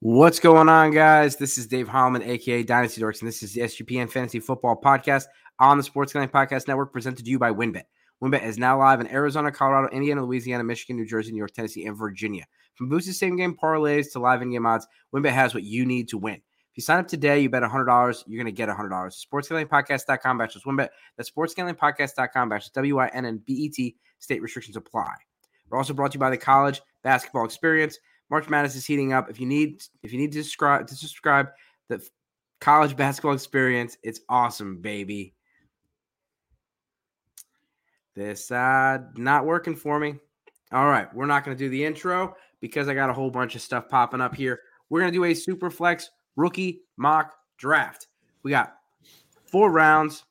[0.00, 1.34] What's going on, guys?
[1.34, 5.24] This is Dave Holloman, aka Dynasty Dorks, and this is the SGPN Fantasy Football Podcast
[5.58, 7.82] on the Sports Gambling Podcast Network, presented to you by WynnBET.
[8.22, 11.84] WynnBET is now live in Arizona, Colorado, Indiana, Louisiana, Michigan, New Jersey, New York, Tennessee,
[11.84, 12.44] and Virginia.
[12.76, 16.06] From boosted same game parlays to live in game odds, WynnBET has what you need
[16.10, 16.36] to win.
[16.36, 18.88] If you sign up today, you bet $100, you're going to get $100.
[18.88, 20.90] SportsGamblingPodcast.com backslash WynnBET.
[21.16, 23.96] That's SportsGamblingPodcast.com backslash W-Y-N-N-B-E-T.
[24.20, 25.12] State restrictions apply.
[25.68, 27.98] We're also brought to you by the College Basketball Experience.
[28.30, 29.30] March Madness is heating up.
[29.30, 31.48] If you need if you need to subscribe to subscribe
[31.88, 32.06] the
[32.60, 35.34] college basketball experience, it's awesome, baby.
[38.14, 40.16] This uh not working for me.
[40.72, 43.54] All right, we're not going to do the intro because I got a whole bunch
[43.54, 44.60] of stuff popping up here.
[44.90, 48.08] We're going to do a super flex rookie mock draft.
[48.42, 48.74] We got
[49.46, 50.24] four rounds,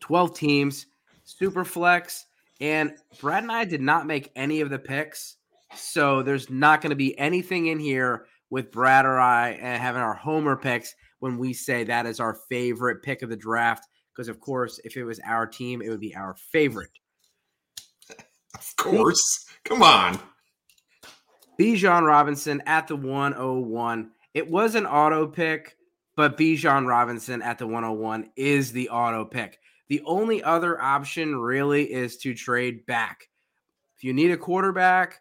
[0.00, 0.86] 12 teams,
[1.24, 2.26] super flex,
[2.60, 5.36] and Brad and I did not make any of the picks.
[5.76, 10.02] So there's not going to be anything in here with Brad or I and having
[10.02, 13.86] our homer picks when we say that is our favorite pick of the draft.
[14.14, 16.90] Because of course, if it was our team, it would be our favorite.
[18.54, 19.44] Of course.
[19.66, 20.18] Come on.
[21.60, 24.10] Bijan Robinson at the 101.
[24.32, 25.76] It was an auto pick,
[26.16, 29.58] but Bijan Robinson at the 101 is the auto pick.
[29.88, 33.28] The only other option really is to trade back.
[33.96, 35.20] If you need a quarterback,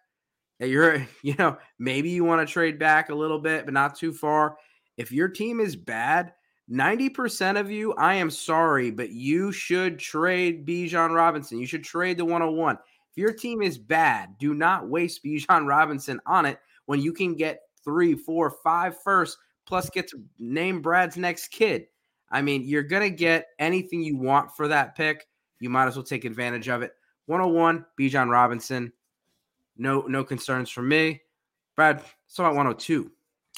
[0.60, 4.14] you're, you know, maybe you want to trade back a little bit, but not too
[4.14, 4.58] far.
[4.98, 6.34] If your team is bad,
[6.72, 11.60] 90% of you, I am sorry, but you should trade Bijan Robinson.
[11.60, 12.76] You should trade the 101.
[12.76, 17.36] If your team is bad, do not waste Bijan Robinson on it when you can
[17.36, 21.86] get three, four, five first, plus get to name Brad's next kid.
[22.32, 25.28] I mean, you're going to get anything you want for that pick.
[25.60, 26.94] You might as well take advantage of it.
[27.28, 28.92] 101, Bijan Robinson.
[29.78, 31.22] No, no concerns from me.
[31.76, 33.12] Brad, so at 102.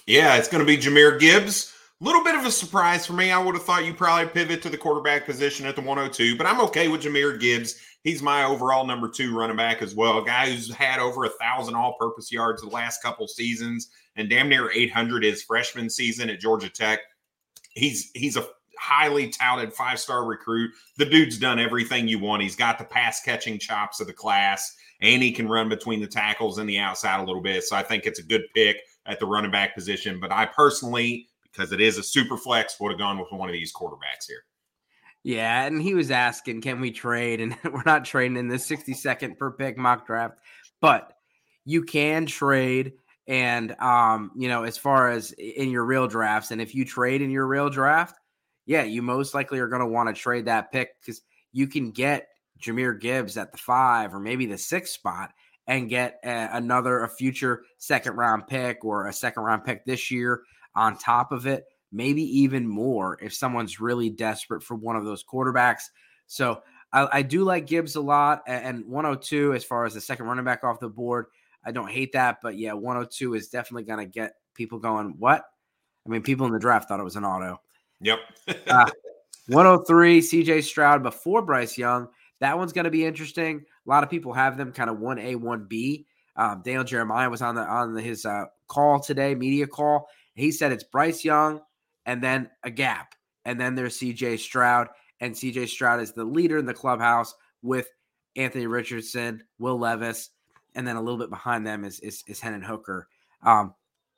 [0.06, 1.74] Yeah, it's going to be Jahmyr Gibbs.
[2.00, 3.32] A little bit of a surprise for me.
[3.32, 6.46] I would have thought you probably pivot to the quarterback position at the 102, but
[6.46, 7.80] I'm okay with Jahmyr Gibbs.
[8.04, 10.20] He's my overall number two running back as well.
[10.20, 14.48] A guy who's had over a thousand all-purpose yards the last couple seasons and damn
[14.48, 17.00] near 800 his freshman season at Georgia Tech.
[17.72, 18.48] He's he's a
[18.80, 20.72] highly touted five-star recruit.
[20.98, 22.42] The dude's done everything you want.
[22.42, 26.08] He's got the pass catching chops of the class, and he can run between the
[26.08, 27.64] tackles and the outside a little bit.
[27.64, 30.20] So I think it's a good pick at the running back position.
[30.20, 33.54] But I personally, because it is a super flex, would have gone with one of
[33.54, 34.44] these quarterbacks here.
[35.24, 37.42] Yeah, and he was asking, can we trade?
[37.42, 40.40] And we're not trading in this 60 second per pick mock draft,
[40.80, 41.14] but
[41.66, 42.94] you can trade.
[43.28, 47.22] And um, you know, as far as in your real drafts, and if you trade
[47.22, 48.17] in your real draft,
[48.68, 51.90] yeah, you most likely are going to want to trade that pick because you can
[51.90, 52.28] get
[52.62, 55.32] Jahmyr Gibbs at the five or maybe the sixth spot
[55.66, 60.12] and get a, another a future second round pick or a second round pick this
[60.12, 60.44] year
[60.76, 65.24] on top of it maybe even more if someone's really desperate for one of those
[65.24, 65.84] quarterbacks.
[66.28, 66.62] So
[66.92, 70.46] I, I, do like Gibbs a lot, and 102 as far as the second running
[70.46, 71.28] back off the board.
[71.64, 75.16] I don't hate that, but yeah, 102 is definitely going to get people going.
[75.18, 75.44] What?
[76.06, 77.62] I mean, people in the draft thought it was an auto.
[78.02, 78.20] Yep.
[78.68, 78.90] uh,
[79.48, 82.08] 103, CJ Stroud before Bryce Young.
[82.40, 83.64] That one's going to be interesting.
[83.86, 86.06] A lot of people have them kind of 1A, 1B.
[86.36, 90.08] Um, Daniel Jeremiah was on the on the, his uh, call today, media call.
[90.36, 91.62] He said it's Bryce Young,
[92.06, 93.16] and then a gap.
[93.46, 94.90] And then there's CJ Stroud.
[95.20, 97.34] And CJ Stroud is the leader in the clubhouse
[97.64, 97.88] with
[98.36, 100.30] Anthony Richardson, Will Levis,
[100.76, 103.08] and then a little bit behind them is is, is Hendon Hooker.
[103.42, 103.74] Um,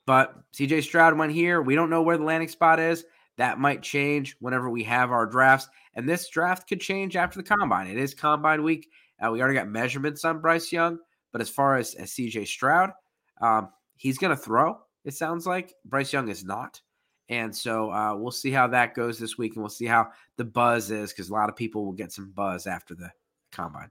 [0.05, 1.61] but CJ Stroud went here.
[1.61, 3.05] We don't know where the landing spot is.
[3.39, 5.69] That might change whenever we have our drafts.
[5.95, 7.87] And this draft could change after the combine.
[7.87, 8.89] It is combine week.
[9.17, 10.99] Uh, we already got measurements on Bryce Young.
[11.31, 12.91] But as far as, as CJ Stroud,
[13.39, 15.73] um, he's going to throw, it sounds like.
[15.85, 16.81] Bryce Young is not.
[17.29, 20.43] And so uh, we'll see how that goes this week, and we'll see how the
[20.43, 23.09] buzz is because a lot of people will get some buzz after the
[23.53, 23.89] combine.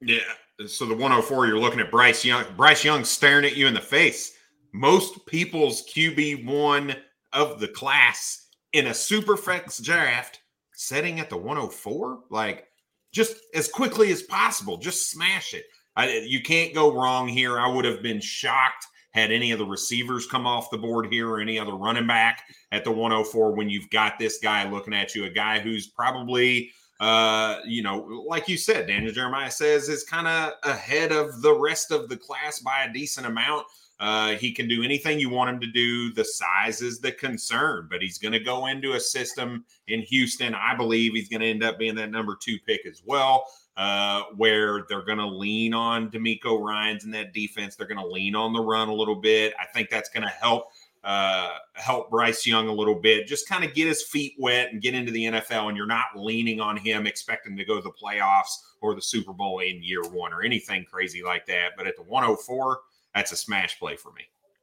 [0.00, 0.20] Yeah.
[0.66, 2.46] So the 104, you're looking at Bryce Young.
[2.56, 4.32] Bryce Young staring at you in the face.
[4.72, 6.96] Most people's QB one
[7.32, 10.40] of the class in a super flex draft
[10.74, 12.66] setting at the 104, like
[13.12, 15.64] just as quickly as possible, just smash it.
[15.96, 17.58] I, you can't go wrong here.
[17.58, 21.28] I would have been shocked had any of the receivers come off the board here
[21.28, 25.14] or any other running back at the 104 when you've got this guy looking at
[25.14, 26.70] you, a guy who's probably
[27.00, 31.52] uh, you know, like you said, Daniel Jeremiah says is kind of ahead of the
[31.52, 33.66] rest of the class by a decent amount.
[34.02, 36.12] Uh, he can do anything you want him to do.
[36.12, 40.56] The size is the concern, but he's going to go into a system in Houston.
[40.56, 43.44] I believe he's going to end up being that number two pick as well,
[43.76, 47.76] uh, where they're going to lean on DeMeco Ryans in that defense.
[47.76, 49.54] They're going to lean on the run a little bit.
[49.60, 50.72] I think that's going to help
[51.04, 54.82] uh, help Bryce Young a little bit, just kind of get his feet wet and
[54.82, 55.68] get into the NFL.
[55.68, 58.50] And you're not leaning on him expecting to go to the playoffs
[58.80, 61.72] or the Super Bowl in year one or anything crazy like that.
[61.76, 62.80] But at the 104,
[63.14, 64.22] that's a smash play for me.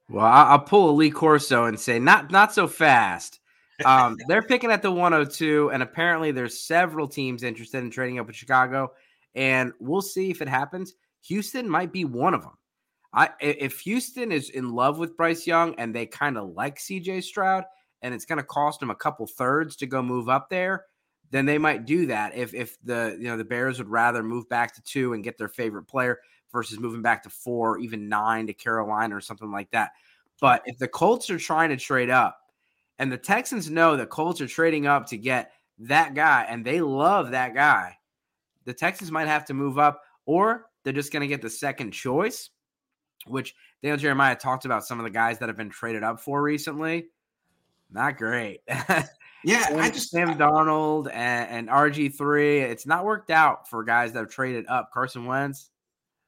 [0.10, 3.40] Well, I'll pull a Lee Corso and say not not so fast.
[3.86, 8.28] Um, they're picking at the 102, and apparently there's several teams interested in trading up
[8.28, 8.92] with Chicago,
[9.36, 10.96] and we'll see if it happens.
[11.22, 12.58] Houston might be one of them.
[13.14, 17.24] I if Houston is in love with Bryce Young and they kind of like CJ
[17.24, 17.64] Stroud
[18.02, 20.86] and it's going to cost them a couple thirds to go move up there,
[21.32, 22.36] then they might do that.
[22.36, 25.38] If if the you know the Bears would rather move back to 2 and get
[25.38, 26.20] their favorite player
[26.52, 29.92] versus moving back to 4 even 9 to Carolina or something like that.
[30.42, 32.40] But if the Colts are trying to trade up
[32.98, 36.82] and the Texans know that Colts are trading up to get that guy and they
[36.82, 37.98] love that guy,
[38.66, 41.92] the Texans might have to move up or they're just going to get the second
[41.92, 42.50] choice
[43.28, 43.54] which
[43.84, 47.08] Daniel Jeremiah talked about some of the guys that have been traded up for recently.
[47.92, 48.62] Not great.
[49.44, 52.60] Yeah, Sam, I just Sam Darnold and, and RG three.
[52.60, 54.92] It's not worked out for guys that have traded up.
[54.92, 55.70] Carson Wentz.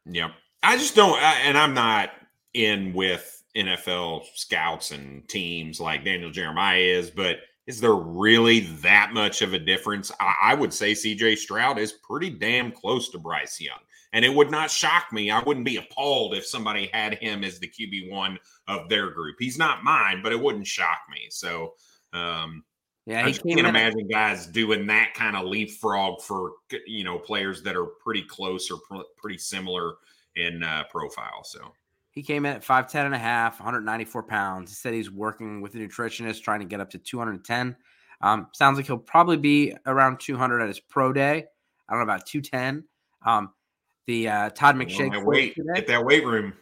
[0.05, 0.31] Yeah,
[0.63, 2.11] I just don't, and I'm not
[2.53, 7.37] in with NFL scouts and teams like Daniel Jeremiah is, but
[7.67, 10.11] is there really that much of a difference?
[10.19, 13.79] I, I would say CJ Stroud is pretty damn close to Bryce Young.
[14.13, 15.31] And it would not shock me.
[15.31, 18.37] I wouldn't be appalled if somebody had him as the QB1
[18.67, 19.37] of their group.
[19.39, 21.27] He's not mine, but it wouldn't shock me.
[21.29, 21.75] So,
[22.11, 22.63] um,
[23.05, 26.53] yeah, I can't imagine guys doing that kind of leapfrog for
[26.85, 29.95] you know players that are pretty close or pr- pretty similar
[30.35, 31.43] in uh, profile.
[31.43, 31.73] So
[32.11, 34.69] he came in at 5'10 and a half, 194 pounds.
[34.69, 37.75] He said he's working with a nutritionist trying to get up to 210.
[38.21, 41.45] Um, sounds like he'll probably be around 200 at his pro day.
[41.89, 42.83] I don't know about 210.
[43.25, 43.51] Um,
[44.07, 45.11] the uh, Todd McShay
[45.75, 46.53] get that weight room.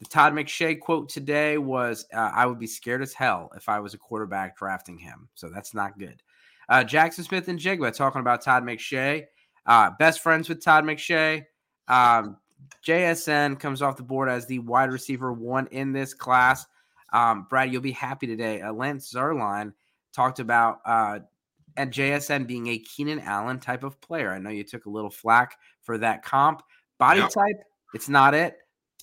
[0.00, 3.80] The Todd McShay quote today was, uh, "I would be scared as hell if I
[3.80, 6.22] was a quarterback drafting him." So that's not good.
[6.68, 9.24] Uh, Jaxon Smith-Njigba talking about Todd McShay,
[9.66, 11.44] uh, best friends with Todd McShay.
[11.88, 12.38] Um,
[12.86, 16.66] JSN comes off the board as the wide receiver one in this class.
[17.12, 18.62] Um, Brad, you'll be happy today.
[18.62, 19.72] Uh, Lance Zierlein
[20.12, 21.20] talked about uh,
[21.76, 24.32] and JSN being a Keenan Allen type of player.
[24.32, 26.62] I know you took a little flack for that comp.
[26.98, 27.30] Body yep.
[27.30, 27.56] type,
[27.94, 28.56] it's not it.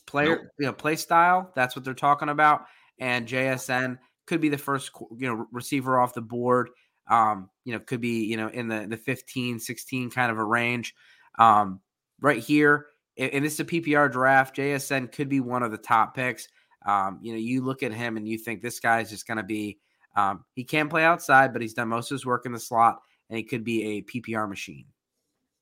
[0.08, 0.48] Player, nope.
[0.60, 2.66] you know, play style, that's what they're talking about.
[3.00, 6.70] And JSN could be the first, you know, receiver off the board.
[7.10, 10.44] Um, you know, could be, you know, in the the 15, 16 kind of a
[10.44, 10.96] range.
[11.38, 11.82] Um,
[12.20, 12.88] right here,
[13.18, 14.56] and this is a PPR draft.
[14.56, 16.48] JSN could be one of the top picks.
[16.86, 19.38] Um, you know, you look at him and you think this guy is just going
[19.38, 19.78] to be.
[20.16, 23.00] Um, he can play outside, but he's done most of his work in the slot,
[23.30, 24.86] and he could be a PPR machine.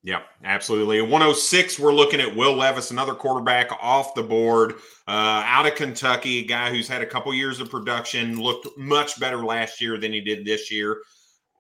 [0.06, 1.00] Yep, absolutely.
[1.00, 4.74] At 106, we're looking at Will Levis, another quarterback off the board,
[5.08, 9.20] uh, out of Kentucky, a guy who's had a couple years of production, looked much
[9.20, 11.02] better last year than he did this year.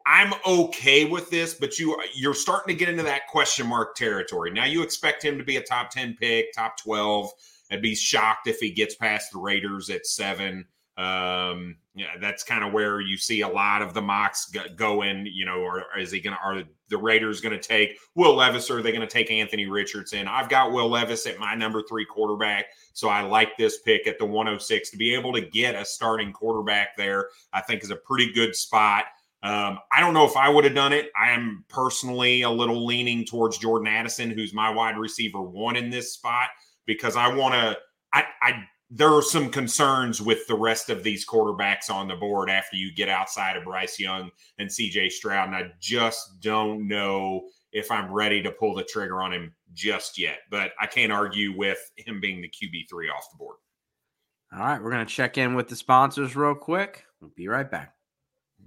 [0.06, 4.52] I'm okay with this, but you you're starting to get into that question mark territory.
[4.52, 7.32] Now you expect him to be a top 10 pick, top 12.
[7.72, 10.66] I'd be shocked if he gets past the Raiders at seven.
[10.98, 15.26] Um, yeah, that's kind of where you see a lot of the mocks going.
[15.26, 16.42] You know, or, or is he going to?
[16.44, 19.66] Are the Raiders going to take Will Levis, or are they going to take Anthony
[19.66, 20.28] Richardson?
[20.28, 24.20] I've got Will Levis at my number three quarterback, so I like this pick at
[24.20, 27.30] the 106 to be able to get a starting quarterback there.
[27.54, 29.06] I think is a pretty good spot.
[29.44, 31.10] Um, I don't know if I would have done it.
[31.20, 35.90] I am personally a little leaning towards Jordan Addison, who's my wide receiver one in
[35.92, 36.50] this spot,
[36.86, 37.78] because I want to.
[38.12, 38.64] I, I
[38.96, 42.94] there are some concerns with the rest of these quarterbacks on the board after you
[42.94, 45.48] get outside of Bryce Young and CJ Stroud.
[45.48, 50.18] And I just don't know if I'm ready to pull the trigger on him just
[50.18, 50.40] yet.
[50.50, 53.58] But I can't argue with him being the QB3 off the board.
[54.54, 54.82] All right.
[54.82, 57.04] We're going to check in with the sponsors real quick.
[57.20, 57.95] We'll be right back.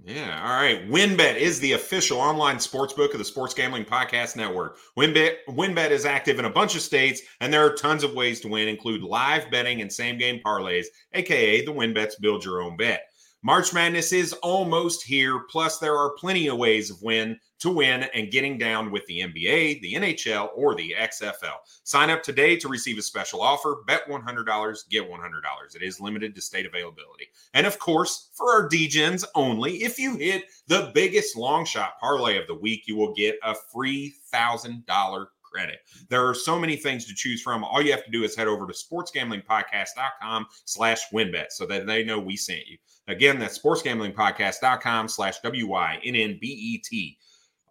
[0.05, 0.41] Yeah.
[0.41, 0.89] All right.
[0.89, 4.77] WynnBET is the official online sports book of the Sports Gambling Podcast Network.
[4.97, 8.39] WynnBET, WynnBET is active in a bunch of states, and there are tons of ways
[8.41, 12.77] to win, include live betting and same game parlays, aka the WynnBETs Build Your Own
[12.77, 13.08] Bet.
[13.41, 15.39] March Madness is almost here.
[15.49, 19.21] Plus, there are plenty of ways of win to win and getting down with the
[19.21, 21.55] NBA, the NHL, or the XFL.
[21.83, 23.77] Sign up today to receive a special offer.
[23.87, 25.75] Bet $100, get $100.
[25.75, 27.27] It is limited to state availability.
[27.53, 32.37] And of course, for our DGens only, if you hit the biggest long shot parlay
[32.37, 35.79] of the week, you will get a free $1,000 credit.
[36.09, 37.63] There are so many things to choose from.
[37.63, 42.03] All you have to do is head over to sportsgamblingpodcast.com slash WynnBET so that they
[42.03, 42.77] know we sent you.
[43.07, 47.17] Again, that's sportsgamblingpodcast.com slash W-Y-N-N-B-E-T.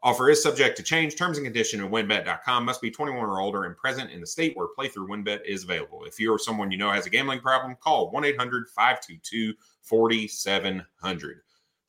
[0.02, 1.16] Offer is subject to change.
[1.16, 4.56] Terms and conditions at wynnbet.com must be 21 or older and present in the state
[4.56, 6.04] where playthrough WynnBET is available.
[6.04, 11.40] If you or someone you know has a gambling problem, call 1 800 522 4700.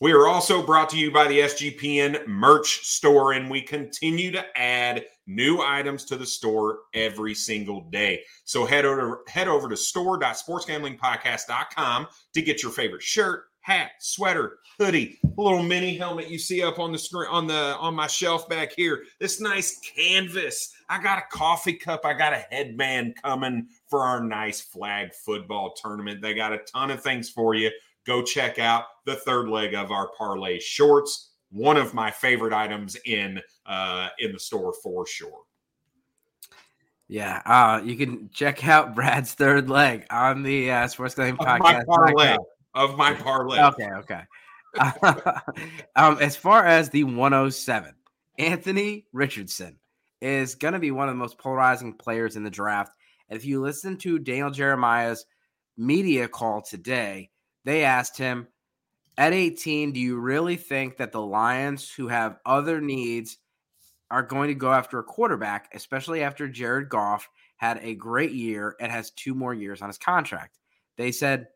[0.01, 4.45] We are also brought to you by the SGPN merch store, and we continue to
[4.57, 8.23] add new items to the store every single day.
[8.45, 15.19] So head over head over to store.sportsgamblingpodcast.com to get your favorite shirt, hat, sweater, hoodie,
[15.35, 18.71] little mini helmet you see up on the screen on the on my shelf back
[18.71, 19.03] here.
[19.19, 20.73] This nice canvas.
[20.87, 22.05] I got a coffee cup.
[22.05, 26.21] I got a headband coming for our nice flag football tournament.
[26.21, 27.69] They got a ton of things for you
[28.05, 31.31] go check out the third leg of our parlay shorts.
[31.51, 35.41] One of my favorite items in uh, in the store for sure.
[37.07, 41.85] Yeah, uh, you can check out Brad's third leg on the uh, Sports Gambling Podcast.
[41.87, 42.37] Parlay,
[42.75, 43.59] of my parlay.
[43.59, 44.21] Okay, okay.
[45.95, 47.93] um, as far as the 107,
[48.37, 49.79] Anthony Richardson
[50.21, 52.91] is going to be one of the most polarizing players in the draft.
[53.27, 55.25] And if you listen to Daniel Jeremiah's
[55.77, 57.31] media call today,
[57.65, 58.47] they asked him
[59.17, 63.37] at 18, do you really think that the Lions, who have other needs,
[64.09, 68.75] are going to go after a quarterback, especially after Jared Goff had a great year
[68.79, 70.57] and has two more years on his contract?
[70.97, 71.47] They said,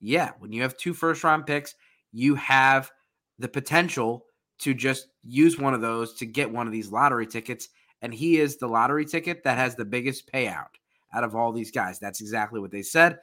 [0.00, 1.74] yeah, when you have two first round picks,
[2.12, 2.90] you have
[3.38, 4.24] the potential
[4.60, 7.68] to just use one of those to get one of these lottery tickets.
[8.00, 10.68] And he is the lottery ticket that has the biggest payout
[11.12, 11.98] out of all these guys.
[11.98, 13.18] That's exactly what they said.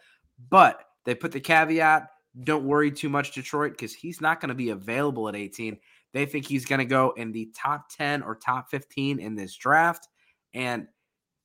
[0.50, 2.10] But they put the caveat
[2.44, 5.78] don't worry too much, Detroit, because he's not going to be available at 18.
[6.14, 9.56] They think he's going to go in the top 10 or top 15 in this
[9.56, 10.08] draft.
[10.54, 10.88] And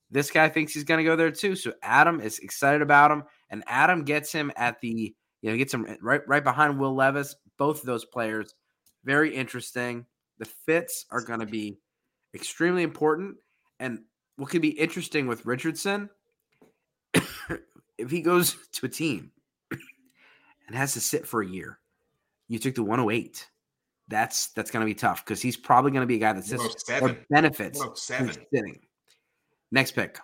[0.09, 1.55] this guy thinks he's going to go there too.
[1.55, 3.23] So Adam is excited about him.
[3.49, 7.35] And Adam gets him at the, you know, gets him right, right behind Will Levis.
[7.57, 8.53] Both of those players,
[9.03, 10.05] very interesting.
[10.39, 11.77] The fits are going to be
[12.33, 13.37] extremely important.
[13.79, 13.99] And
[14.35, 16.09] what could be interesting with Richardson,
[17.97, 19.31] if he goes to a team
[20.71, 21.79] and has to sit for a year.
[22.47, 23.45] You took the 108.
[24.07, 26.45] That's that's going to be tough because he's probably going to be a guy that
[26.45, 28.79] sits or benefits sitting.
[29.71, 30.17] Next pick.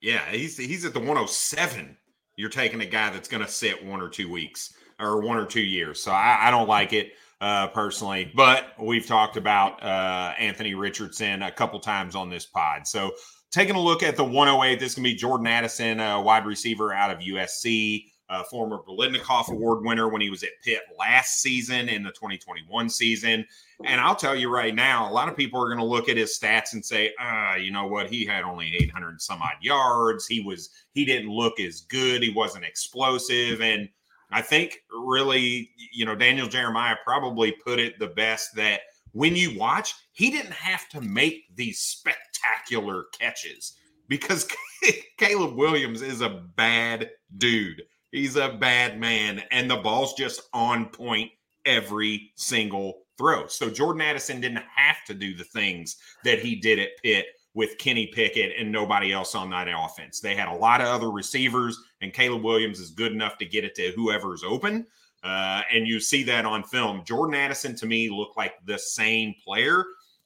[0.00, 1.96] Yeah, he's he's at the 107.
[2.36, 5.46] You're taking a guy that's going to sit one or two weeks or one or
[5.46, 6.02] two years.
[6.02, 8.32] So I, I don't like it uh, personally.
[8.34, 12.86] But we've talked about uh, Anthony Richardson a couple times on this pod.
[12.86, 13.12] So
[13.52, 17.10] taking a look at the 108, this can be Jordan Addison, a wide receiver out
[17.10, 18.10] of USC
[18.44, 23.44] former Biletnikoff Award winner when he was at Pitt last season in the 2021 season.
[23.84, 26.16] And I'll tell you right now, a lot of people are going to look at
[26.16, 28.08] his stats and say, uh, you know what?
[28.08, 30.26] He had only 800 some odd yards.
[30.26, 32.22] He was, he didn't look as good.
[32.22, 33.60] He wasn't explosive.
[33.60, 33.88] And
[34.30, 38.80] I think really, you know, Daniel Jeremiah probably put it the best that
[39.12, 43.74] when you watch, he didn't have to make these spectacular catches
[44.08, 44.48] because
[45.18, 47.82] Caleb Williams is a bad dude.
[48.14, 51.32] He's a bad man, and the ball's just on point
[51.64, 53.48] every single throw.
[53.48, 57.76] So Jordan Addison didn't have to do the things that he did at Pitt with
[57.78, 60.20] Kenny Pickett and nobody else on that offense.
[60.20, 63.64] They had a lot of other receivers, and Caleb Williams is good enough to get
[63.64, 64.86] it to whoever's open.
[65.24, 67.02] Uh, and you see that on film.
[67.04, 69.84] Jordan Addison to me looked like the same player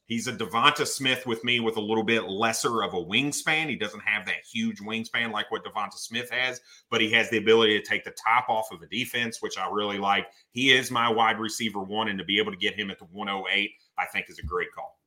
[0.09, 3.69] He's a Devonta Smith with me with a little bit lesser of a wingspan.
[3.69, 7.37] He doesn't have that huge wingspan like what Devonta Smith has, but he has the
[7.37, 10.25] ability to take the top off of a defense, which I really like.
[10.51, 13.05] He is my wide receiver one, and to be able to get him at the
[13.05, 14.97] 108, I think is a great call.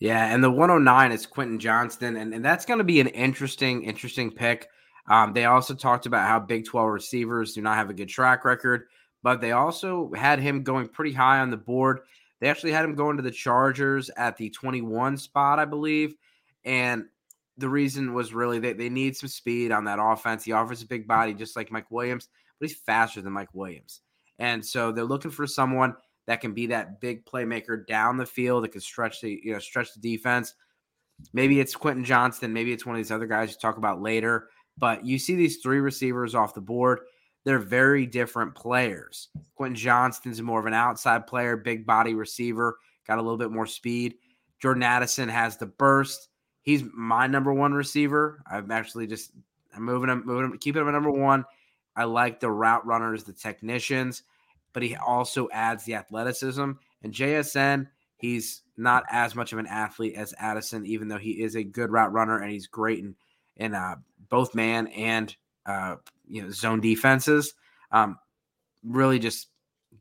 [0.00, 3.84] Yeah, and the 109 is Quentin Johnston, and, and that's going to be an interesting,
[3.84, 4.68] interesting pick.
[5.06, 8.44] Um, they also talked about how Big 12 receivers do not have a good track
[8.44, 8.86] record,
[9.22, 12.00] but they also had him going pretty high on the board.
[12.44, 16.14] They actually had him going to the Chargers at the 21 spot, I believe.
[16.66, 17.06] And
[17.56, 20.44] the reason was really they, they need some speed on that offense.
[20.44, 22.28] He offers a big body just like Mike Williams,
[22.60, 24.02] but he's faster than Mike Williams.
[24.38, 25.94] And so they're looking for someone
[26.26, 29.58] that can be that big playmaker down the field that can stretch the you know
[29.58, 30.52] stretch the defense.
[31.32, 34.50] Maybe it's Quentin Johnston, maybe it's one of these other guys you talk about later.
[34.76, 37.00] But you see these three receivers off the board.
[37.44, 39.28] They're very different players.
[39.54, 43.66] Quentin Johnston's more of an outside player, big body receiver, got a little bit more
[43.66, 44.16] speed.
[44.60, 46.28] Jordan Addison has the burst.
[46.62, 48.42] He's my number one receiver.
[48.50, 49.32] I'm actually just
[49.76, 51.44] I'm moving him, moving him, keeping him at number one.
[51.96, 54.22] I like the route runners, the technicians,
[54.72, 56.72] but he also adds the athleticism.
[57.02, 61.54] And JSN, he's not as much of an athlete as Addison, even though he is
[61.54, 63.14] a good route runner and he's great in
[63.56, 63.94] in uh,
[64.28, 65.36] both man and
[65.66, 65.96] uh,
[66.28, 67.54] you know zone defenses.
[67.90, 68.18] Um,
[68.82, 69.48] really, just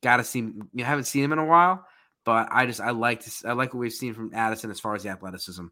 [0.01, 0.51] got to see.
[0.73, 1.85] You haven't seen him in a while,
[2.25, 4.95] but I just I like to I like what we've seen from Addison as far
[4.95, 5.65] as the athleticism.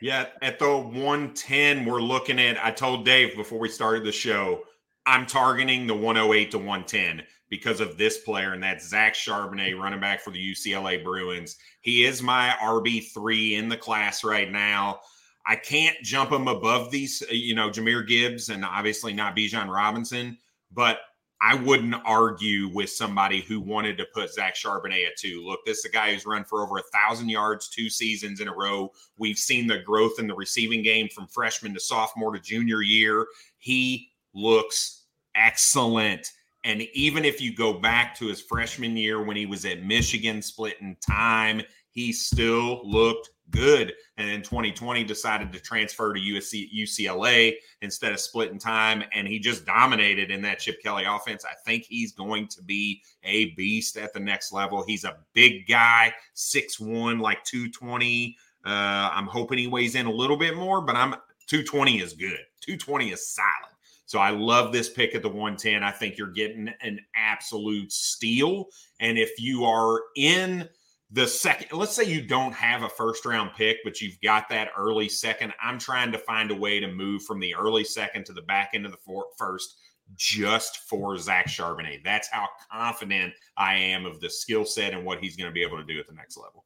[0.00, 2.64] Yeah, at the 110, we're looking at.
[2.64, 4.62] I told Dave before we started the show,
[5.06, 10.00] I'm targeting the 108 to 110 because of this player, and that's Zach Charbonnet, running
[10.00, 11.56] back for the UCLA Bruins.
[11.80, 15.00] He is my RB3 in the class right now.
[15.48, 19.72] I can't jump him above these, uh, you know, Jahmyr Gibbs and obviously not Bijan
[19.72, 20.36] Robinson,
[20.70, 21.00] but
[21.40, 25.42] I wouldn't argue with somebody who wanted to put Zach Charbonnet at two.
[25.46, 28.48] Look, this is a guy who's run for over a thousand yards two seasons in
[28.48, 28.92] a row.
[29.16, 33.26] We've seen the growth in the receiving game from freshman to sophomore to junior year.
[33.56, 36.30] He looks excellent.
[36.64, 40.42] And even if you go back to his freshman year when he was at Michigan
[40.42, 41.62] splitting time,
[41.92, 43.94] he still looked good.
[44.16, 49.04] And in 2020, decided to transfer to USC, UCLA instead of splitting time.
[49.12, 51.44] And he just dominated in that Chip Kelly offense.
[51.44, 54.84] I think he's going to be a beast at the next level.
[54.86, 58.36] He's a big guy, six one, like 220.
[58.64, 58.68] Uh,
[59.12, 61.14] I'm hoping he weighs in a little bit more, but I'm
[61.46, 62.40] 220 is good.
[62.60, 63.74] 220 is solid.
[64.08, 65.82] So I love this pick at the 110.
[65.82, 68.68] I think you're getting an absolute steal.
[69.00, 70.66] And if you are in
[71.10, 74.70] the second, let's say you don't have a first round pick, but you've got that
[74.76, 75.54] early second.
[75.60, 78.70] I'm trying to find a way to move from the early second to the back
[78.74, 79.78] end of the first
[80.16, 82.04] just for Zach Charbonnet.
[82.04, 85.62] That's how confident I am of the skill set and what he's going to be
[85.62, 86.64] able to do at the next level.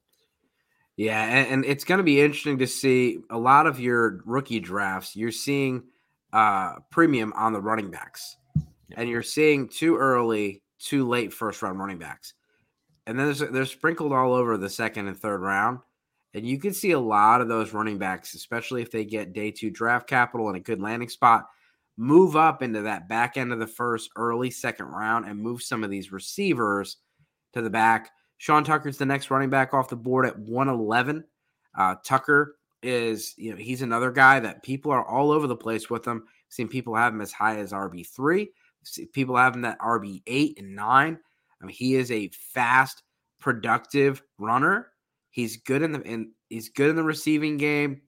[0.96, 4.60] Yeah, and, and it's going to be interesting to see a lot of your rookie
[4.60, 5.16] drafts.
[5.16, 5.84] You're seeing
[6.32, 8.36] uh, premium on the running backs,
[8.96, 12.34] and you're seeing too early, too late first round running backs
[13.06, 15.80] and then there's they're sprinkled all over the second and third round.
[16.34, 19.50] And you can see a lot of those running backs, especially if they get day
[19.50, 21.46] two draft capital and a good landing spot,
[21.96, 25.84] move up into that back end of the first, early second round, and move some
[25.84, 26.96] of these receivers
[27.52, 28.10] to the back.
[28.38, 31.22] Sean Tucker's the next running back off the board at 111.
[31.76, 35.90] Uh, Tucker is, you know, he's another guy that people are all over the place
[35.90, 36.24] with him.
[36.26, 38.48] I've seen people have him as high as RB3.
[39.12, 41.18] People have him at RB8 and 9.
[41.62, 43.02] I mean, he is a fast,
[43.40, 44.88] productive runner.
[45.30, 48.02] He's good in the in, he's good in the receiving game.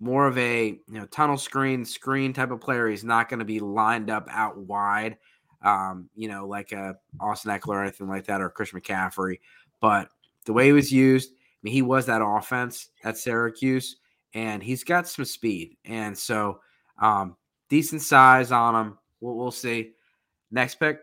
[0.00, 2.88] More of a you know tunnel screen screen type of player.
[2.88, 5.18] He's not going to be lined up out wide,
[5.62, 9.40] um, you know, like a Austin Ekeler or anything like that, or Chris McCaffrey.
[9.80, 10.08] But
[10.44, 13.96] the way he was used, I mean, he was that offense at Syracuse,
[14.34, 16.60] and he's got some speed, and so
[16.98, 17.36] um,
[17.68, 18.98] decent size on him.
[19.20, 19.92] We'll, we'll see.
[20.50, 20.98] Next pick.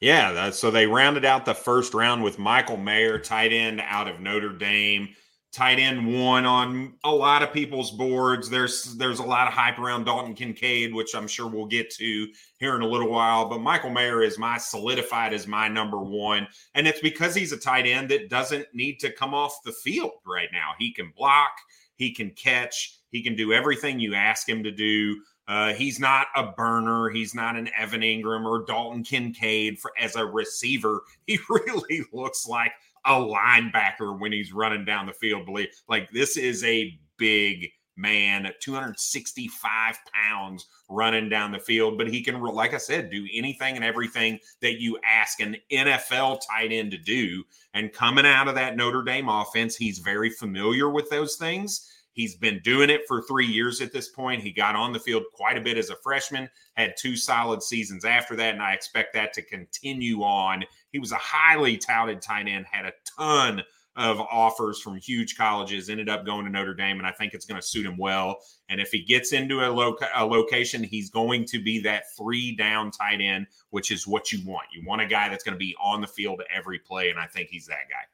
[0.00, 4.20] Yeah, so they rounded out the first round with Michael Mayer, tight end out of
[4.20, 5.10] Notre Dame.
[5.52, 8.48] Tight end one on a lot of people's boards.
[8.48, 12.28] There's there's a lot of hype around Dalton Kincaid, which I'm sure we'll get to
[12.60, 13.48] here in a little while.
[13.48, 17.56] But Michael Mayer is my solidified as my number one, and it's because he's a
[17.56, 20.74] tight end that doesn't need to come off the field right now.
[20.78, 21.50] He can block,
[21.96, 25.20] he can catch, he can do everything you ask him to do.
[25.50, 27.08] Uh, he's not a burner.
[27.08, 31.02] He's not an Evan Engram or Dalton Kincaid for as a receiver.
[31.26, 32.72] He really looks like
[33.04, 35.46] a linebacker when he's running down the field.
[35.46, 42.22] Believe like this is a big man, 265 pounds running down the field, but he
[42.22, 46.92] can, like I said, do anything and everything that you ask an NFL tight end
[46.92, 47.42] to do.
[47.74, 51.88] And coming out of that Notre Dame offense, he's very familiar with those things.
[52.20, 54.42] He's been doing it for three years at this point.
[54.42, 58.04] He got on the field quite a bit as a freshman, had two solid seasons
[58.04, 60.64] after that, and I expect that to continue on.
[60.92, 63.62] He was a highly touted tight end, had a ton
[63.96, 67.46] of offers from huge colleges, ended up going to Notre Dame, and I think it's
[67.46, 68.40] going to suit him well.
[68.68, 72.90] And if he gets into a, a location, he's going to be that three down
[72.90, 74.66] tight end, which is what you want.
[74.74, 77.28] You want a guy that's going to be on the field every play, and I
[77.28, 78.04] think he's that guy.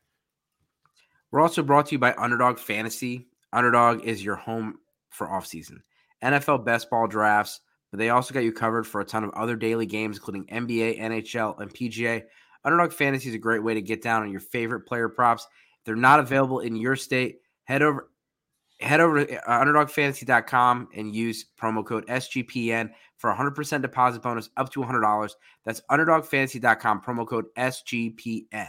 [1.32, 3.26] We're also brought to you by Underdog Fantasy.
[3.56, 5.78] Underdog is your home for offseason.
[6.22, 9.56] NFL best ball drafts, but they also got you covered for a ton of other
[9.56, 12.22] daily games, including NBA, NHL, and PGA.
[12.64, 15.46] Underdog Fantasy is a great way to get down on your favorite player props.
[15.78, 18.10] If they're not available in your state, head over
[18.80, 24.70] head over to uh, underdogfantasy.com and use promo code SGPN for 100% deposit bonus up
[24.72, 25.30] to $100.
[25.64, 28.68] That's underdogfantasy.com, promo code SGPN.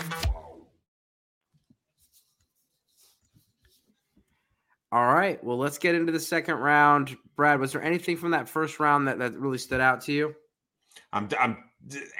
[4.91, 5.41] All right.
[5.43, 7.15] Well, let's get into the second round.
[7.35, 10.35] Brad, was there anything from that first round that, that really stood out to you?
[11.13, 11.57] I'm, I'm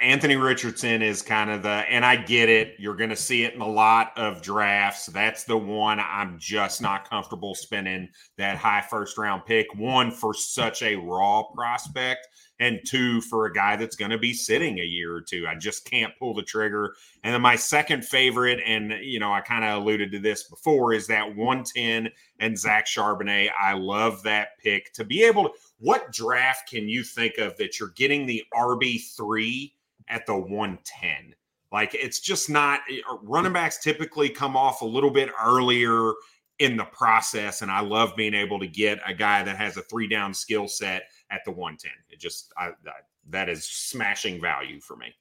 [0.00, 2.74] Anthony Richardson is kind of the, and I get it.
[2.78, 5.06] You're going to see it in a lot of drafts.
[5.06, 8.08] That's the one I'm just not comfortable spending
[8.38, 9.66] that high first round pick.
[9.74, 12.26] One for such a raw prospect,
[12.62, 15.46] and two for a guy that's going to be sitting a year or two.
[15.48, 16.94] I just can't pull the trigger.
[17.24, 20.92] And then my second favorite, and you know, I kind of alluded to this before,
[20.92, 23.50] is that 110 and Zach Charbonnet.
[23.60, 25.50] I love that pick to be able to.
[25.80, 29.72] What draft can you think of that you're getting the RB3
[30.06, 31.34] at the 110?
[31.72, 36.12] Like it's just not eh, running backs typically come off a little bit earlier
[36.60, 37.62] in the process.
[37.62, 40.68] And I love being able to get a guy that has a three down skill
[40.68, 41.90] set at the 110.
[42.10, 45.14] It just, I, I, that is smashing value for me.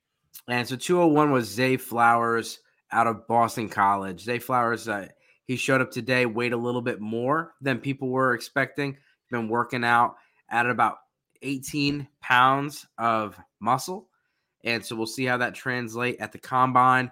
[0.47, 2.59] And so 201 was Zay Flowers
[2.91, 4.21] out of Boston College.
[4.21, 5.07] Zay Flowers, uh,
[5.45, 8.97] he showed up today, weighed a little bit more than people were expecting.
[9.31, 10.15] Been working out,
[10.49, 10.97] added about
[11.41, 14.07] 18 pounds of muscle.
[14.63, 17.11] And so we'll see how that translate at the combine.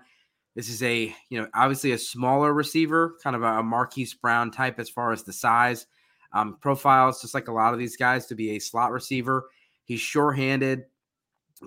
[0.55, 4.79] This is a, you know, obviously a smaller receiver, kind of a Marquise Brown type
[4.79, 5.85] as far as the size.
[6.31, 9.49] Um, profiles, just like a lot of these guys, to be a slot receiver.
[9.83, 10.83] He's sure-handed,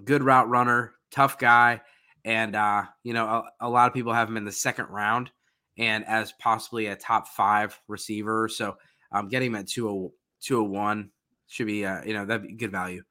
[0.04, 1.80] good route runner, tough guy,
[2.24, 5.30] and uh, you know a, a, lot of people have him in the second round
[5.78, 8.48] and as possibly a top five receiver.
[8.48, 8.76] So
[9.10, 11.10] um, getting him at 201
[11.48, 13.02] should be uh, you know that'd be good value.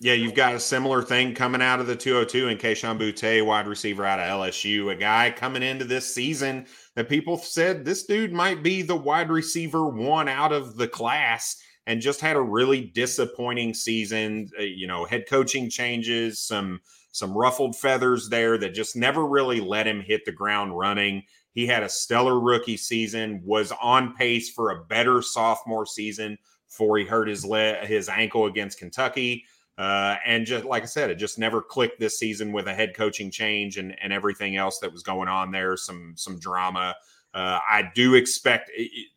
[0.00, 3.66] Yeah, you've got a similar thing coming out of the 202 in Kayshon Boutte, wide
[3.66, 8.32] receiver out of LSU, a guy coming into this season that people said this dude
[8.32, 11.56] might be the wide receiver one out of the class
[11.88, 14.48] and just had a really disappointing season.
[14.56, 16.80] Uh, you know, head coaching changes, some
[17.10, 21.24] some ruffled feathers there that just never really let him hit the ground running.
[21.54, 26.98] He had a stellar rookie season, was on pace for a better sophomore season before
[26.98, 29.44] he hurt his le- his ankle against Kentucky.
[29.78, 32.96] Uh, and just like I said, it just never clicked this season with a head
[32.96, 35.76] coaching change and, and everything else that was going on there.
[35.76, 36.96] Some some drama.
[37.32, 38.72] Uh, I do expect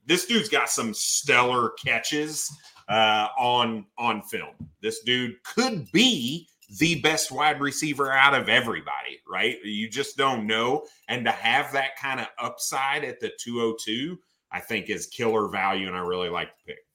[0.05, 2.55] this dude's got some stellar catches
[2.87, 4.53] uh, on on film.
[4.81, 6.47] This dude could be
[6.77, 9.57] the best wide receiver out of everybody, right?
[9.63, 10.85] You just don't know.
[11.07, 14.17] And to have that kind of upside at the 202,
[14.51, 16.85] I think is killer value, and I really like the pick.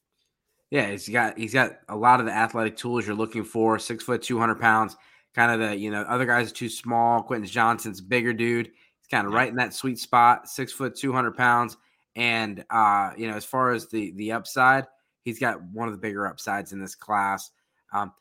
[0.70, 3.79] Yeah, he's got he's got a lot of the athletic tools you're looking for.
[3.79, 4.96] Six foot, two hundred pounds.
[5.35, 7.22] Kind of the you know other guys are too small.
[7.22, 8.66] Quentin Johnston's bigger dude.
[8.66, 10.48] He's kind of right in that sweet spot.
[10.48, 11.76] Six foot, two hundred pounds.
[12.16, 14.87] And uh, you know, as far as the the upside,
[15.22, 17.50] he's got one of the bigger upsides in this class.
[17.92, 18.12] Um,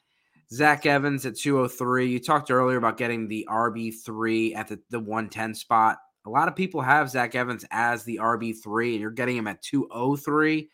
[0.51, 2.07] Zach Evans at 203.
[2.07, 5.97] You talked earlier about getting the RB3 at the, the 110 spot.
[6.25, 9.61] A lot of people have Zach Evans as the RB3, and you're getting him at
[9.61, 10.69] 203.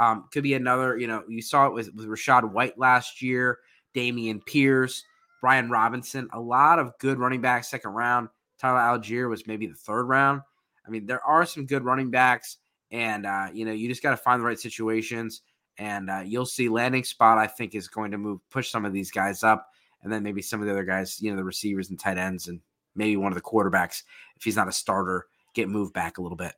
[0.00, 3.58] Um, could be another, you know, you saw it with, with Rachaad White last year,
[3.94, 5.04] Dameon Pierce,
[5.42, 8.30] Brian Robinson, a lot of good running backs second round.
[8.58, 10.40] Tyler Allgeier was maybe the third round.
[10.86, 12.56] I mean, there are some good running backs,
[12.90, 15.42] and uh, you know, you just got to find the right situations,
[15.76, 17.36] and uh, you'll see landing spot.
[17.36, 19.68] I think is going to move, push some of these guys up,
[20.02, 22.48] and then maybe some of the other guys, you know, the receivers and tight ends,
[22.48, 22.60] and
[22.94, 24.02] maybe one of the quarterbacks,
[24.36, 26.54] if he's not a starter, get moved back a little bit.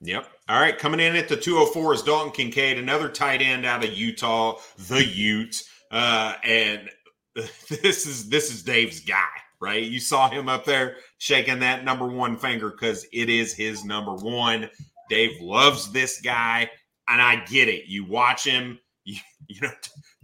[0.00, 0.28] Yep.
[0.48, 0.76] All right.
[0.78, 5.04] Coming in at the 204 is Dalton Kincaid, another tight end out of Utah, the
[5.04, 5.62] Ute.
[5.90, 6.88] Uh, and
[7.34, 9.24] this is this is Dave's guy,
[9.60, 9.82] right?
[9.82, 14.14] You saw him up there shaking that number one finger because it is his number
[14.14, 14.68] one.
[15.08, 16.70] Dave loves this guy.
[17.08, 17.86] and I get it.
[17.86, 19.70] You watch him, you, you know,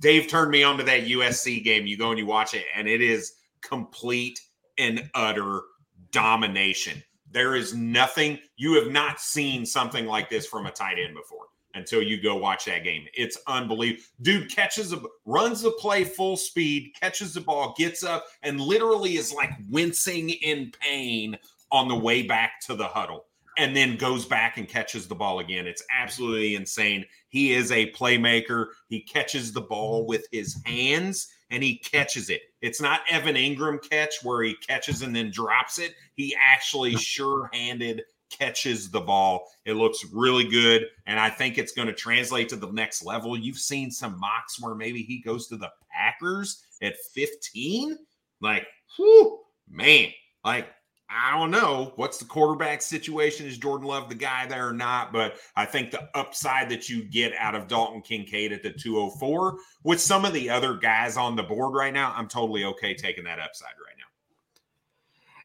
[0.01, 1.87] Dave turned me on to that USC game.
[1.87, 3.33] You go and you watch it, and it is
[3.63, 4.39] complete
[4.79, 5.63] and utter
[6.11, 7.03] domination.
[7.33, 11.47] There is nothing you have not seen something like this from a tight end before
[11.75, 13.07] until you go watch that game.
[13.15, 14.05] It's unbelievable.
[14.21, 19.17] Dude catches a runs the play full speed, catches the ball, gets up, and literally
[19.17, 21.39] is like wincing in pain
[21.71, 23.25] on the way back to the huddle
[23.59, 25.67] and then goes back and catches the ball again.
[25.67, 27.05] It's absolutely insane.
[27.29, 28.69] He is a playmaker.
[28.89, 32.43] He catches the ball with his hands and he catches it.
[32.63, 35.95] It's not Evan Engram catch where he catches and then drops it.
[36.15, 39.49] He actually sure-handed catches the ball.
[39.67, 43.37] It looks really good and I think it's going to translate to the next level.
[43.37, 47.99] You've seen some mocks where maybe he goes to the Packers at 15.
[48.41, 50.09] Like, whew, man,
[50.45, 50.69] like
[51.13, 53.47] I don't know what's the quarterback situation.
[53.47, 55.13] Is Jordan Love the guy there or not?
[55.13, 59.57] But I think the upside that you get out of Dalton Kincaid at the 204
[59.85, 63.25] with some of the other guys on the board right now, I'm totally okay taking
[63.25, 64.05] that upside right now.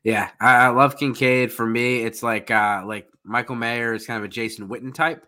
[0.03, 1.51] Yeah, I, love Kincaid.
[1.51, 5.25] For me, it's like uh like Michael Mayer is kind of a Jason Witten type,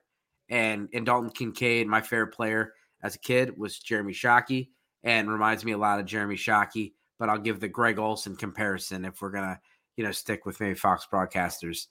[0.50, 2.74] and and Dalton Kincaid, my favorite player
[3.04, 4.70] as a kid was Jeremy Shockey,
[5.04, 6.94] and reminds me a lot of Jeremy Shockey.
[7.18, 9.60] But I'll give the Greg Olsen comparison if we're gonna
[10.00, 11.88] you know, stick with maybe Fox broadcasters.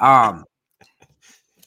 [0.00, 0.44] Um,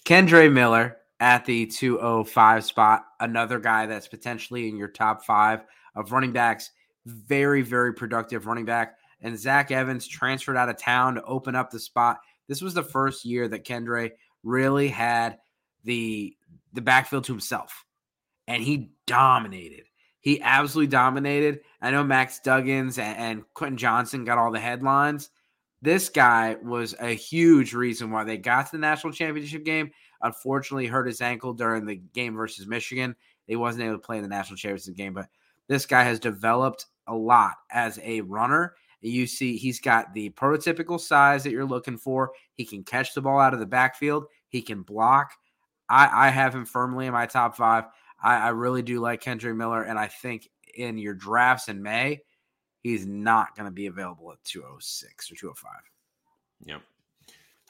[0.06, 5.64] Kendre Miller at the 205 spot, another guy that's potentially in your top five
[5.96, 6.72] of running backs.
[7.06, 8.98] Very, very productive running back.
[9.22, 12.20] And Zach Evans transferred out of town to open up the spot.
[12.50, 14.12] This was the first year that Kendre
[14.44, 15.38] really had
[15.86, 16.36] the
[16.74, 17.86] the backfield to himself,
[18.50, 19.86] and he dominated.
[20.20, 21.62] He absolutely dominated.
[21.82, 25.30] I know Max Duggins and, and Quentin Johnston got all the headlines,
[25.82, 29.92] this guy was a huge reason why they got to the national championship game.
[30.22, 33.16] Unfortunately, hurt his ankle during the game versus Michigan.
[33.48, 35.28] He wasn't able to play in the national championship game, but
[35.68, 38.76] this guy has developed a lot as a runner.
[39.02, 42.32] You see, he's got the prototypical size that you're looking for.
[42.56, 44.26] He can catch the ball out of the backfield.
[44.48, 45.32] He can block.
[45.90, 47.86] I, I have him firmly in my top five.
[48.24, 52.22] I, I really do like Kendre Miller, and I think in your drafts in May,
[52.86, 55.72] he's not going to be available at 206 or 205.
[56.66, 56.82] Yep.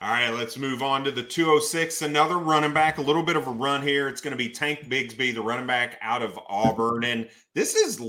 [0.01, 2.01] All right, let's move on to the 206.
[2.01, 4.09] Another running back, a little bit of a run here.
[4.09, 7.05] It's going to be Tank Bigsby, the running back out of Auburn.
[7.05, 8.03] And this is,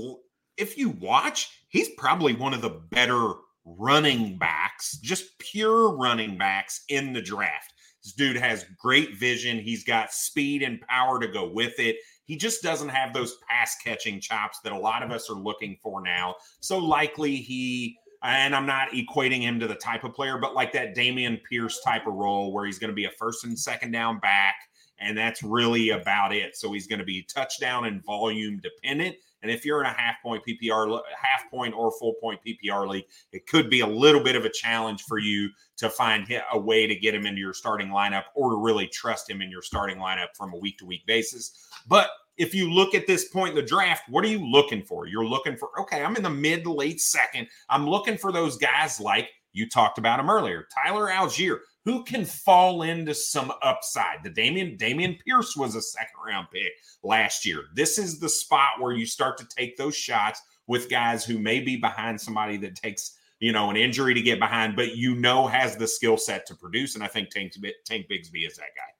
[0.57, 6.83] if you watch, he's probably one of the better running backs, just pure running backs
[6.89, 7.71] in the draft.
[8.03, 9.59] This dude has great vision.
[9.59, 11.95] He's got speed and power to go with it.
[12.27, 15.77] He just doesn't have those pass catching chops that a lot of us are looking
[15.81, 16.35] for now.
[16.59, 20.73] So likely he and I'm not equating him to the type of player, but like
[20.73, 23.91] that Dameon Pierce type of role where he's going to be a first and second
[23.91, 24.55] down back.
[24.99, 26.57] And that's really about it.
[26.57, 29.15] So he's going to be touchdown and volume dependent.
[29.47, 33.05] And if you're in a half point PPR, half point or full point PPR league,
[33.31, 36.85] it could be a little bit of a challenge for you to find a way
[36.85, 39.99] to get him into your starting lineup or to really trust him in your starting
[39.99, 41.69] lineup from a week to week basis.
[41.87, 45.07] But if you look at this point in the draft, what are you looking for?
[45.07, 47.47] You're looking for, okay, I'm in the mid to late second.
[47.69, 52.25] I'm looking for those guys like you talked about him earlier, Tyler Allgeier, who can
[52.25, 54.21] fall into some upside.
[54.21, 57.63] The Dameon Dameon Pierce was a second round pick last year.
[57.75, 61.61] This is the spot where you start to take those shots with guys who may
[61.61, 65.47] be behind somebody that takes you know an injury to get behind, but you know
[65.47, 66.95] has the skill set to produce.
[66.95, 67.53] And I think Tank
[67.85, 68.91] Tank Bigsby is that guy.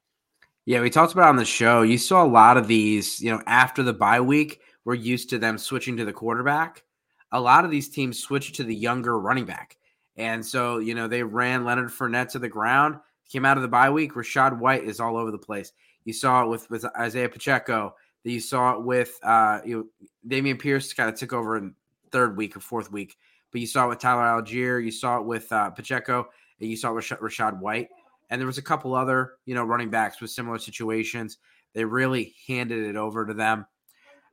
[0.63, 1.82] Yeah, we talked about on the show.
[1.82, 5.38] You saw a lot of these, you know, after the bye week, we're used to
[5.38, 6.86] them switching to the quarterback.
[7.34, 9.76] A lot of these teams switched to the younger running back.
[10.18, 12.96] And so, you know, they ran Leonard Fournette to the ground,
[13.32, 14.14] came out of the bye week.
[14.14, 15.72] Rachaad White is all over the place.
[16.06, 17.96] You saw it with, with Isaiah Pacheco.
[18.24, 19.90] You saw it with uh, you
[20.28, 21.74] Dameon Pierce kind of took over in
[22.12, 23.16] third week or fourth week.
[23.52, 24.84] But you saw it with Tyler Allgeier.
[24.84, 26.28] You saw it with uh, Pacheco.
[26.60, 27.90] And you saw it with Rachaad White
[28.30, 31.38] and there was a couple other you know running backs with similar situations.
[31.74, 33.66] They really handed it over to them.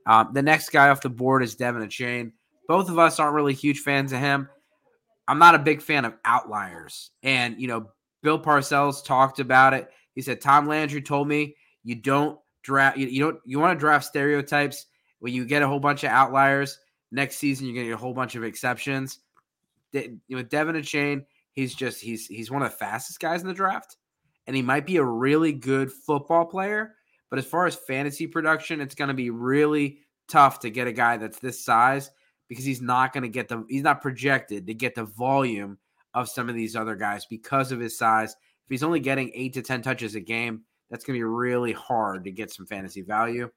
[0.06, 2.32] Um, the next guy off the board is De'Von Achane.
[2.68, 4.48] Both of us aren't really huge fans of him.
[5.26, 7.90] I'm not a big fan of outliers, and you know
[8.22, 9.90] Bill Parcells talked about it.
[10.14, 13.80] He said Tom Landry told me you don't draft you, you don't you want to
[13.80, 14.86] draft stereotypes
[15.20, 16.78] when you get a whole bunch of outliers.
[17.10, 19.20] Next season, you're going to get a whole bunch of exceptions.
[19.92, 23.54] De- with De'Von Achane, He's just he's he's one of the fastest guys in the
[23.54, 23.96] draft,
[24.46, 26.96] and he might be a really good football player.
[27.30, 30.92] But as far as fantasy production, it's going to be really tough to get a
[30.92, 32.10] guy that's this size
[32.48, 35.78] because he's not going to get the he's not projected to get the volume
[36.14, 38.32] of some of these other guys because of his size.
[38.32, 41.72] If he's only getting eight to ten touches a game, that's going to be really
[41.72, 43.50] hard to get some fantasy value.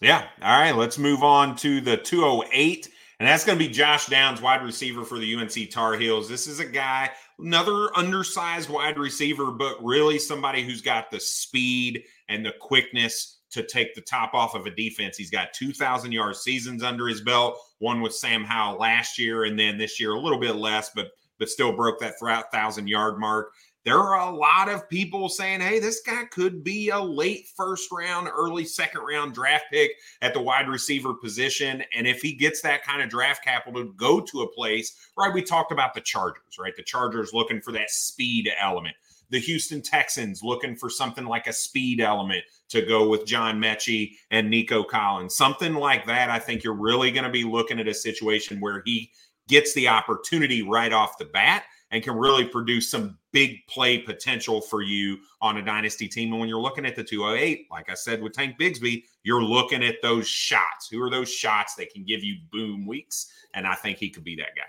[0.00, 0.26] Yeah.
[0.42, 0.76] All right.
[0.76, 2.90] Let's move on to the 208.
[3.20, 6.28] And that's going to be Josh Downs, wide receiver for the UNC Tar Heels.
[6.28, 12.04] This is a guy, another undersized wide receiver, but really somebody who's got the speed
[12.28, 15.16] and the quickness to take the top off of a defense.
[15.16, 19.58] He's got 2,000 yard seasons under his belt, one with Sam Howell last year, and
[19.58, 21.08] then this year a little bit less, but
[21.40, 23.52] but still broke that 1,000 yard mark
[23.84, 27.92] there are a lot of people saying, hey, this guy could be a late first
[27.92, 31.84] round, early second round draft pick at the wide receiver position.
[31.94, 35.32] And if he gets that kind of draft capital to go to a place, right?
[35.32, 36.74] We talked about the Chargers, right?
[36.74, 38.96] The Chargers looking for that speed element.
[39.34, 44.12] The Houston Texans looking for something like a speed element to go with John Metchie
[44.30, 45.34] and Nico Collins.
[45.34, 46.30] Something like that.
[46.30, 49.10] I think you're really going to be looking at a situation where he
[49.48, 54.60] gets the opportunity right off the bat and can really produce some big play potential
[54.60, 56.30] for you on a dynasty team.
[56.30, 59.82] And when you're looking at the 208, like I said with Tank Bigsby, you're looking
[59.82, 60.86] at those shots.
[60.88, 63.32] Who are those shots that can give you boom weeks?
[63.52, 64.62] And I think he could be that guy.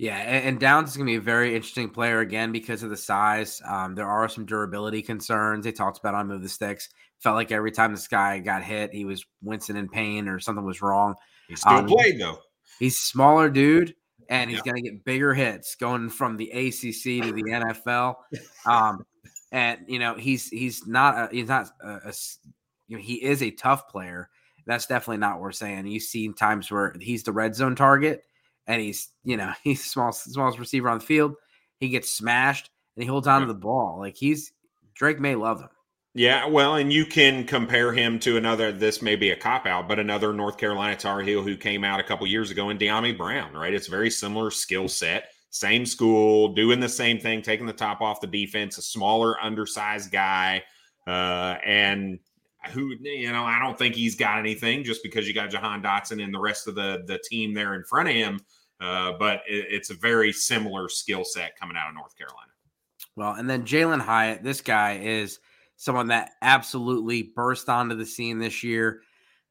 [0.00, 2.96] Yeah, and, Downs is going to be a very interesting player again because of the
[2.96, 3.60] size.
[3.68, 5.62] Um, there are some durability concerns.
[5.62, 6.88] They talked about on Move the Sticks.
[7.18, 10.64] Felt like every time this guy got hit, he was wincing in pain or something
[10.64, 11.16] was wrong.
[11.48, 12.38] He still um, played though.
[12.78, 13.94] He's smaller dude,
[14.30, 14.72] and he's yeah.
[14.72, 17.42] going to get bigger hits going from the ACC to the
[17.82, 18.14] NFL.
[18.64, 19.04] Um,
[19.52, 22.14] and you know he's he's not a, he's not a, a,
[22.88, 24.30] you know he is a tough player.
[24.64, 25.86] That's definitely not what we're saying.
[25.88, 28.24] You've seen times where he's the red zone target,
[28.70, 31.34] and he's you know he's small smallest receiver on the field.
[31.78, 33.98] He gets smashed and he holds on to the ball.
[33.98, 34.52] Like he's
[34.94, 35.68] Drake Maye love him.
[36.12, 38.72] Yeah, well, and you can compare him to another.
[38.72, 42.00] This may be a cop out, but another North Carolina Tar Heel who came out
[42.00, 43.52] a couple years ago in Dyami Brown.
[43.52, 48.00] Right, it's very similar skill set, same school, doing the same thing, taking the top
[48.00, 48.76] off the defense.
[48.76, 50.64] A smaller, undersized guy,
[51.06, 52.18] uh, and
[52.72, 56.22] who you know, I don't think he's got anything just because you got Jahan Dotson
[56.22, 58.40] and the rest of the the team there in front of him.
[58.80, 62.50] Uh, but it, it's a very similar skill set coming out of North Carolina.
[63.16, 65.40] Well, and then Jalen Hyatt, this guy is
[65.76, 69.02] someone that absolutely burst onto the scene this year.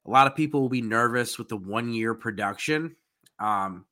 [0.06, 2.96] A lot of people will be nervous with the one year production.
[3.40, 3.86] Um,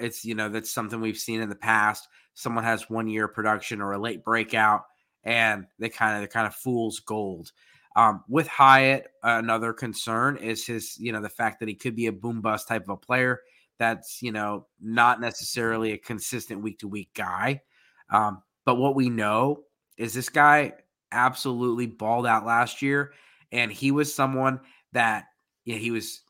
[0.00, 2.08] it's you know that's something we've seen in the past.
[2.34, 4.84] Someone has one year production or a late breakout,
[5.24, 7.52] and they kind of they kind of fools gold.
[7.96, 12.06] Um, with Hyatt, another concern is his you know the fact that he could be
[12.06, 13.40] a boom bust type of a player.
[13.78, 17.62] That's you know not necessarily a consistent week to week guy.
[18.10, 19.64] Um, but what we know
[19.96, 20.72] is this guy
[21.14, 23.12] absolutely balled out last year.
[23.52, 24.60] And he was someone
[24.92, 25.24] that
[25.64, 26.22] yeah, he was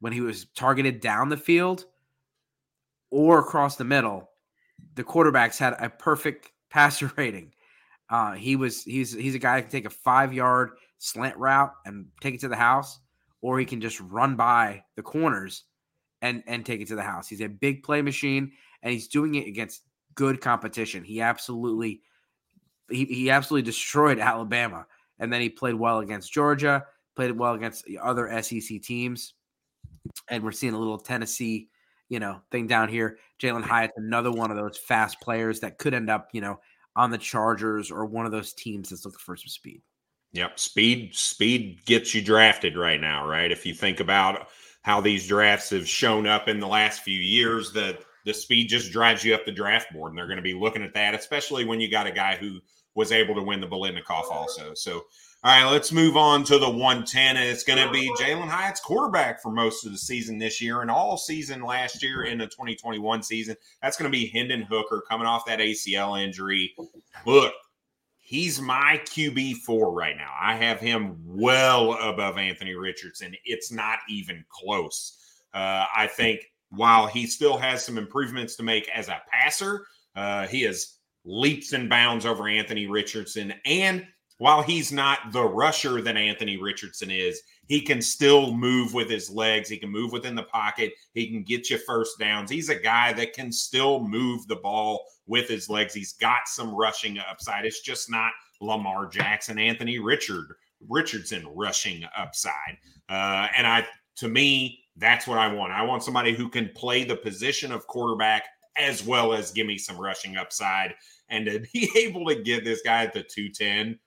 [0.00, 1.84] when he was targeted down the field
[3.10, 4.30] or across the middle,
[4.94, 7.52] the quarterbacks had a perfect passer rating.
[8.08, 11.72] Uh, he was he's he's a guy that can take a five yard slant route
[11.86, 12.98] and take it to the house,
[13.40, 15.64] or he can just run by the corners
[16.22, 17.28] and and take it to the house.
[17.28, 19.82] He's a big play machine, and he's doing it against
[20.14, 21.04] good competition.
[21.04, 22.00] He absolutely
[22.90, 24.86] he, he absolutely destroyed Alabama.
[25.18, 29.34] And then he played well against Georgia, played well against the other SEC teams.
[30.28, 31.68] And we're seeing a little Tennessee,
[32.08, 33.18] you know, thing down here.
[33.40, 36.58] Jalen Hyatt's another one of those fast players that could end up, you know,
[36.96, 39.82] on the Chargers or one of those teams that's looking for some speed.
[40.32, 40.58] Yep.
[40.58, 43.52] Speed, speed gets you drafted right now, right?
[43.52, 44.48] If you think about
[44.82, 48.92] how these drafts have shown up in the last few years, that the speed just
[48.92, 51.64] drives you up the draft board, and they're going to be looking at that, especially
[51.64, 52.60] when you got a guy who
[52.94, 54.74] was able to win the Biletnikoff also.
[54.74, 55.04] So,
[55.44, 58.80] all right, let's move on to the 110, and it's going to be Jalen Hyatt's
[58.80, 62.46] quarterback for most of the season this year and all season last year in the
[62.46, 63.56] 2021 season.
[63.82, 66.74] That's going to be Hendon Hooker coming off that ACL injury.
[67.26, 67.52] Look,
[68.32, 70.32] he's my QB four right now.
[70.40, 73.34] I have him well above Anthony Richardson.
[73.44, 75.18] It's not even close.
[75.52, 76.40] Uh, I think
[76.70, 79.84] while he still has some improvements to make as a passer,
[80.16, 83.52] uh, he is leaps and bounds over Anthony Richardson.
[83.66, 84.06] And
[84.38, 89.30] while he's not the rusher that Anthony Richardson is, he can still move with his
[89.30, 89.68] legs.
[89.68, 90.92] He can move within the pocket.
[91.14, 92.50] He can get you first downs.
[92.50, 95.94] He's a guy that can still move the ball with his legs.
[95.94, 97.64] He's got some rushing upside.
[97.64, 100.46] It's just not Lamar Jackson, Anthony Richard
[100.88, 102.78] Richardson rushing upside.
[103.08, 105.72] Uh, and I, to me, that's what I want.
[105.72, 108.44] I want somebody who can play the position of quarterback
[108.76, 110.94] as well as give me some rushing upside.
[111.28, 113.98] And to be able to get this guy at the 210,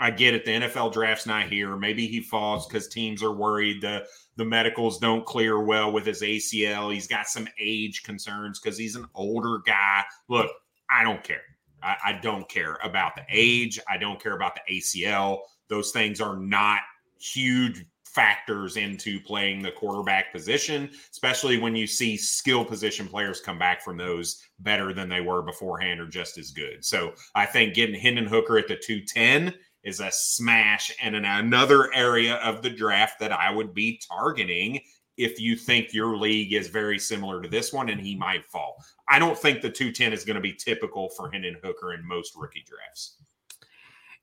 [0.00, 0.46] I get it.
[0.46, 1.76] The NFL draft's not here.
[1.76, 6.22] Maybe he falls because teams are worried the the medicals don't clear well with his
[6.22, 6.92] ACL.
[6.92, 10.02] He's got some age concerns because he's an older guy.
[10.28, 10.50] Look,
[10.90, 11.42] I don't care.
[11.82, 13.78] I, I don't care about the age.
[13.88, 15.40] I don't care about the ACL.
[15.68, 16.80] Those things are not
[17.18, 23.58] huge factors into playing the quarterback position, especially when you see skill position players come
[23.58, 26.84] back from those better than they were beforehand or just as good.
[26.84, 31.92] So I think getting Hendon Hooker at the 210 is a smash and in another
[31.94, 34.80] area of the draft that I would be targeting
[35.16, 38.76] if you think your league is very similar to this one and he might fall.
[39.08, 42.34] I don't think the 210 is going to be typical for Hendon Hooker in most
[42.36, 43.16] rookie drafts.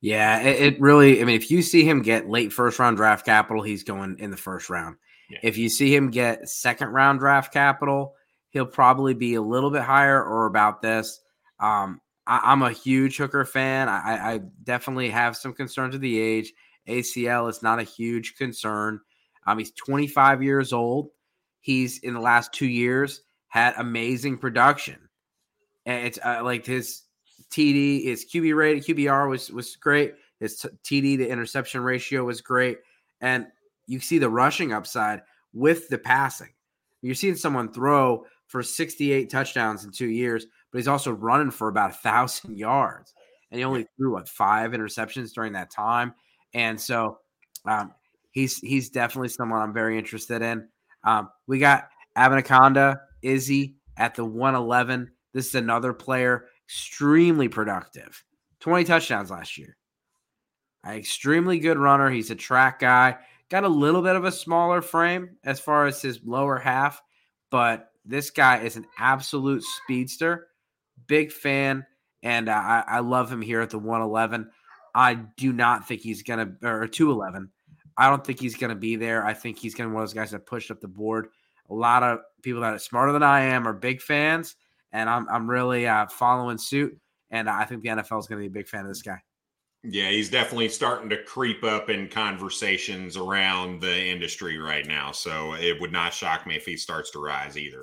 [0.01, 1.21] Yeah, it, it, really.
[1.21, 4.31] I mean, if you see him get late first round draft capital, he's going in
[4.31, 4.95] the first round.
[5.29, 5.39] Yeah.
[5.43, 8.13] If you see him get second round draft capital,
[8.49, 11.19] he'll probably be a little bit higher or about this.
[11.59, 13.89] Um, I, am a huge Hooker fan.
[13.89, 16.53] I, I, definitely have some concerns with the age.
[16.87, 18.99] ACL is not a huge concern.
[19.45, 21.09] Um, he's 25 years old.
[21.61, 24.97] He's in the last two years had amazing production.
[25.85, 27.03] And it's uh, like his
[27.49, 30.15] TD, his QB rate, QBR was was great.
[30.39, 32.79] His TD to interception ratio was great,
[33.21, 33.47] and
[33.87, 35.21] you see the rushing upside
[35.53, 36.49] with the passing.
[37.01, 41.67] You're seeing someone throw for 68 touchdowns in two years, but he's also running for
[41.67, 43.13] about a thousand yards,
[43.51, 46.13] and he only threw what five interceptions during that time.
[46.53, 47.19] And so,
[47.65, 47.93] um,
[48.31, 50.67] he's he's definitely someone I'm very interested in.
[51.03, 55.11] Um, we got Abanikanda Izzy at the 111.
[55.33, 58.23] This is another player extremely productive.
[58.59, 59.77] 20 touchdowns last year.
[60.83, 62.09] An extremely good runner.
[62.09, 63.17] He's a track guy.
[63.49, 67.01] Got a little bit of a smaller frame as far as his lower half,
[67.49, 70.47] but this guy is an absolute speedster.
[71.05, 71.85] Big fan,
[72.23, 74.49] and I, I love him here at the 111.
[74.95, 77.51] I do not think he's gonna or 211.
[77.97, 79.25] I don't think he's gonna be there.
[79.25, 81.27] I think he's gonna be one of those guys that pushed up the board.
[81.69, 84.55] A lot of people that are smarter than I am are big fans
[84.91, 86.97] and I'm I'm really uh, following suit.
[87.29, 89.21] And I think the NFL is going to be a big fan of this guy.
[89.83, 95.11] Yeah, he's definitely starting to creep up in conversations around the industry right now.
[95.11, 97.81] So it would not shock me if he starts to rise either.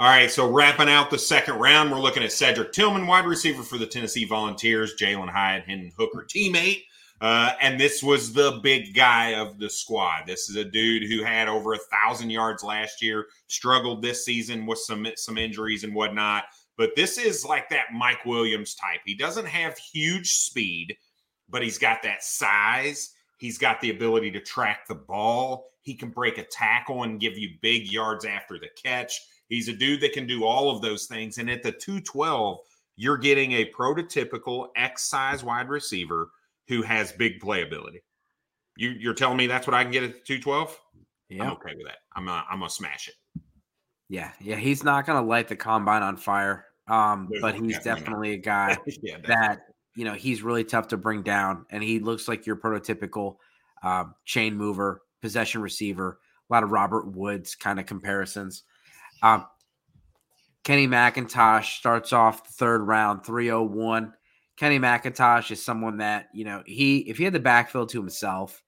[0.00, 3.64] All right, so wrapping out the second round, we're looking at Cedric Tillman, wide receiver
[3.64, 6.84] for the Tennessee Volunteers, Jalen Hyatt, Hendon Hooker teammate.
[7.20, 10.22] Uh, and this was the big guy of the squad.
[10.24, 14.66] This is a dude who had over a thousand yards last year, struggled this season
[14.66, 16.44] with some some injuries and whatnot.
[16.76, 19.00] But this is like that Mike Williams type.
[19.04, 20.96] He doesn't have huge speed,
[21.48, 23.14] but he's got that size.
[23.38, 25.70] He's got the ability to track the ball.
[25.82, 29.20] He can break a tackle and give you big yards after the catch.
[29.48, 31.38] He's a dude that can do all of those things.
[31.38, 32.58] And at the 212,
[32.96, 36.30] you're getting a prototypical X size wide receiver
[36.68, 38.02] who has big playability.
[38.76, 40.78] You, you're telling me that's what I can get at the 212?
[41.30, 41.44] Yeah.
[41.44, 41.98] I'm okay with that.
[42.14, 43.14] I'm gonna, I'm gonna smash it.
[44.08, 46.64] Yeah, yeah, he's not gonna light the combine on fire.
[46.88, 49.60] Um, no, but he's definitely, definitely a guy yeah, that
[49.94, 53.36] you know he's really tough to bring down, and he looks like your prototypical
[53.82, 56.18] uh, chain mover, possession receiver.
[56.48, 58.62] A lot of Robert Woods kind of comparisons.
[59.22, 59.46] Um,
[60.64, 64.12] Kenny McIntosh starts off the third round, 301.
[64.56, 68.62] Kenny McIntosh is someone that, you know, he if he had the backfield to himself,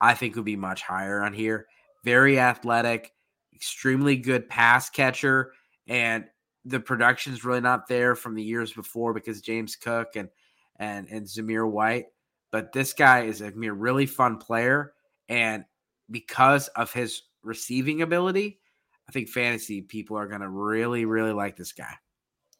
[0.00, 1.66] I think would be much higher on here.
[2.04, 3.12] Very athletic,
[3.54, 5.52] extremely good pass catcher,
[5.88, 6.26] and
[6.64, 10.28] the production's really not there from the years before because James Cook and
[10.76, 12.06] and and Zamir White.
[12.52, 14.92] But this guy is a really fun player,
[15.28, 15.64] and
[16.10, 18.60] because of his receiving ability,
[19.08, 21.94] I think fantasy people are going to really, really like this guy.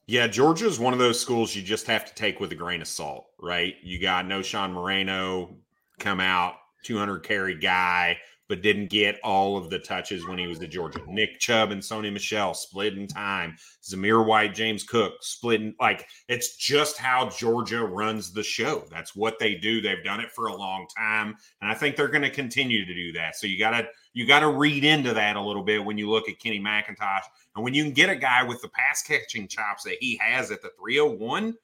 [0.06, 2.80] Yeah, Georgia is one of those schools you just have to take with a grain
[2.80, 3.74] of salt, right?
[3.82, 5.56] You got Knowshon Moreno
[5.98, 8.18] come out, 200 carry guy,
[8.48, 11.00] but didn't get all of the touches when he was at Georgia.
[11.08, 13.56] Nick Chubb and Sony Michel splitting time.
[13.82, 15.74] Zamir White, James Cook splitting.
[15.80, 18.84] Like, it's just how Georgia runs the show.
[18.90, 19.80] That's what they do.
[19.80, 21.36] They've done it for a long time.
[21.60, 23.36] And I think they're going to continue to do that.
[23.36, 26.08] So you got to you got to read into that a little bit when you
[26.08, 27.24] look at Kenny McIntosh.
[27.54, 30.50] And when you can get a guy with the pass catching chops that he has
[30.50, 31.54] at the 301,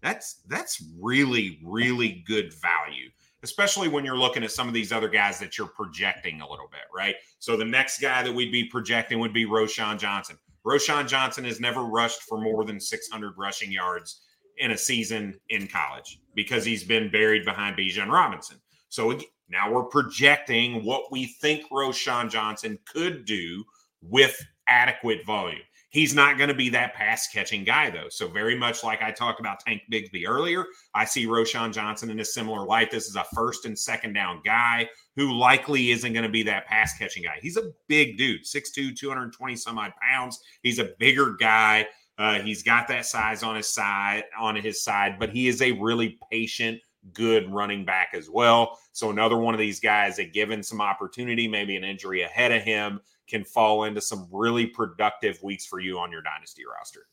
[0.00, 3.10] that's that's really, really good value,
[3.42, 6.68] especially when you're looking at some of these other guys that you're projecting a little
[6.70, 7.14] bit, right?
[7.38, 10.38] So the next guy that we'd be projecting would be Roschon Johnson.
[10.66, 14.22] Roschon Johnson has never rushed for more than 600 rushing yards
[14.58, 18.58] in a season in college because he's been buried behind Bijan Robinson.
[18.88, 19.18] So
[19.48, 23.64] now we're projecting what we think Roschon Johnson could do
[24.02, 24.36] with
[24.68, 25.60] adequate volume.
[25.98, 28.08] He's not going to be that pass catching guy, though.
[28.08, 32.20] So, very much like I talked about Tank Bigsby earlier, I see Roschon Johnson in
[32.20, 32.92] a similar light.
[32.92, 36.66] This is a first and second down guy who likely isn't going to be that
[36.66, 37.40] pass catching guy.
[37.42, 40.38] He's a big dude, 6'2, 220 some odd pounds.
[40.62, 41.88] He's a bigger guy.
[42.16, 45.72] Uh, he's got that size on his side, on his side, but he is a
[45.72, 46.80] really patient,
[47.12, 48.78] good running back as well.
[48.92, 52.62] So another one of these guys that, given some opportunity, maybe an injury ahead of
[52.62, 57.06] him, can fall into some really productive weeks for you on your dynasty roster.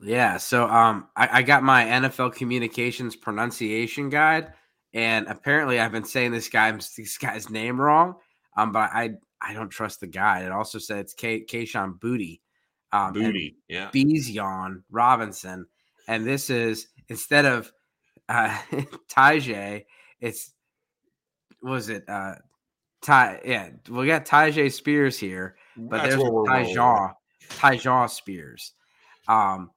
[0.00, 4.52] Yeah, so um, I, I got my NFL communications pronunciation guide,
[4.92, 8.16] and apparently I've been saying this guy this guy's name wrong.
[8.56, 10.44] Um, but I I don't trust the guide.
[10.44, 12.40] It also said it's K Kayshon Boutte.
[12.92, 13.90] Um, Boutte, yeah.
[13.90, 15.66] Bijan Robinson,
[16.08, 17.72] and this is instead of
[18.28, 18.56] uh,
[19.08, 19.84] Tyjae,
[20.20, 20.52] it's
[21.62, 22.34] was it uh
[23.06, 23.40] Ty?
[23.44, 27.14] Yeah, we got Tyjae Spears here, but That's there's Tyjae
[27.48, 28.72] Tyjae Spears.
[29.28, 29.70] Um,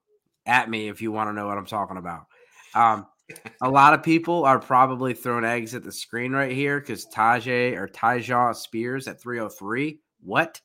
[0.49, 2.25] at me if you want to know what I'm talking about.
[2.73, 3.05] Um,
[3.61, 7.77] a lot of people are probably throwing eggs at the screen right here because Tajay
[7.77, 9.99] or Tyjae Spears at 303.
[10.21, 10.59] What?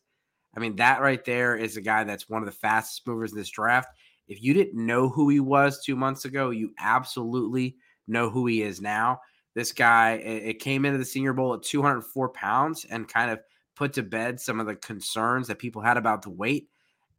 [0.56, 3.38] I mean, that right there is a guy that's one of the fastest movers in
[3.38, 3.88] this draft.
[4.26, 7.76] If you didn't know who he was two months ago, you absolutely
[8.08, 9.20] know who he is now.
[9.54, 13.38] This guy, it came into the Senior Bowl at 204 pounds and kind of
[13.76, 16.68] put to bed some of the concerns that people had about the weight.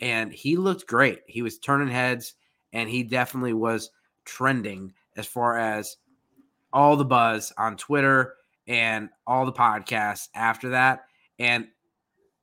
[0.01, 1.21] And he looked great.
[1.27, 2.35] He was turning heads
[2.73, 3.91] and he definitely was
[4.25, 5.97] trending as far as
[6.73, 8.35] all the buzz on Twitter
[8.67, 11.05] and all the podcasts after that.
[11.39, 11.67] And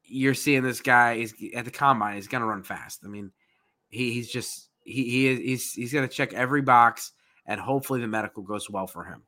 [0.04, 3.00] you're seeing this guy he's at the combine, he's gonna run fast.
[3.04, 3.30] I mean,
[3.88, 7.12] he, he's just he, he is he's he's gonna check every box
[7.46, 9.22] and hopefully the medical goes well for him.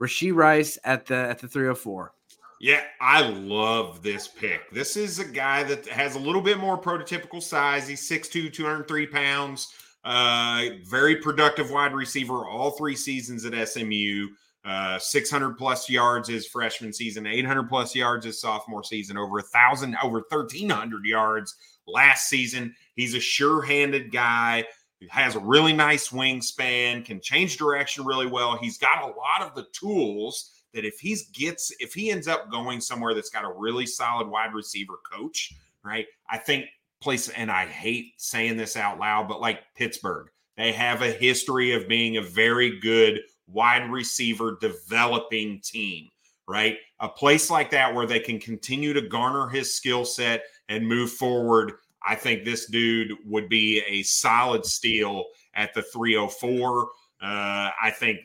[0.00, 2.12] Rashee Rice at the at the 304.
[2.60, 4.70] Yeah, I love this pick.
[4.70, 7.88] This is a guy that has a little bit more prototypical size.
[7.88, 9.72] He's 6'2, 203 pounds.
[10.04, 14.28] Uh, very productive wide receiver all three seasons at SMU.
[14.62, 19.42] Uh, 600 plus yards his freshman season, 800 plus yards his sophomore season, over a
[19.42, 22.74] thousand, over 1300 yards last season.
[22.94, 24.66] He's a sure-handed guy.
[25.08, 28.56] Has a really nice wingspan, can change direction really well.
[28.56, 32.50] He's got a lot of the tools that if he gets, if he ends up
[32.50, 36.06] going somewhere that's got a really solid wide receiver coach, right?
[36.28, 36.66] I think
[37.00, 41.72] place, and I hate saying this out loud, but like Pittsburgh, they have a history
[41.72, 46.08] of being a very good wide receiver developing team,
[46.46, 46.76] right?
[47.00, 51.10] A place like that where they can continue to garner his skill set and move
[51.10, 51.72] forward.
[52.06, 55.24] I think this dude would be a solid steal
[55.54, 56.88] at the 304.
[57.22, 58.20] Uh, I think,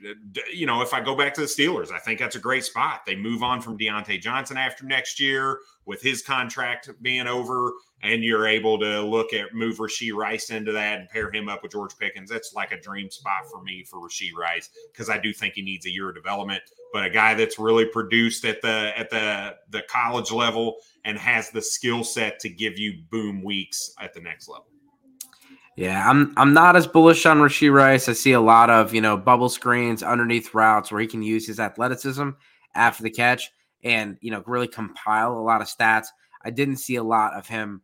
[0.53, 3.01] you know, if I go back to the Steelers, I think that's a great spot.
[3.05, 7.73] They move on from Diontae Johnson after next year with his contract being over,
[8.03, 11.61] and you're able to look at move Rashee Rice into that and pair him up
[11.61, 12.30] with George Pickens.
[12.30, 15.61] That's like a dream spot for me for Rashee Rice because I do think he
[15.61, 16.63] needs a year of development.
[16.93, 21.51] But a guy that's really produced at the at the the college level and has
[21.51, 24.66] the skill set to give you boom weeks at the next level.
[25.78, 28.10] Yeah, I'm I'm not as bullish on Rashee Rice.
[28.10, 31.45] I see a lot of you know bubble screens underneath routes where he can use
[31.45, 32.30] his athleticism
[32.74, 33.51] after the catch
[33.84, 36.08] and you know really compile a lot of stats.
[36.43, 37.82] I didn't see a lot of him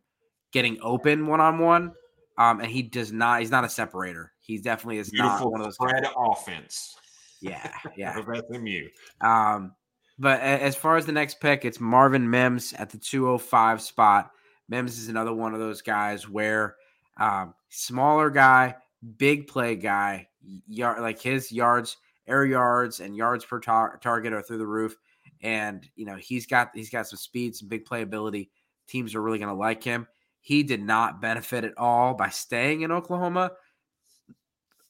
[0.52, 1.92] getting open one on one,
[2.38, 3.40] and he does not.
[3.40, 4.32] He's not a separator.
[4.40, 6.96] He definitely is Beautiful not one of those spread offense.
[7.42, 8.16] Yeah, yeah.
[8.16, 8.88] SMU.
[9.20, 9.74] Um,
[10.22, 14.30] but as far as the next pick, it's Marvin Mims at the 205 spot.
[14.68, 16.76] Mims is another one of those guys where
[17.16, 18.76] um, smaller guy,
[19.16, 20.28] big play guy,
[20.68, 21.96] yard like his yards,
[22.28, 24.96] air yards, and yards per tar- target are through the roof.
[25.42, 28.50] And you know he's got he's got some speed, some big playability.
[28.86, 30.06] Teams are really going to like him.
[30.40, 33.50] He did not benefit at all by staying in Oklahoma.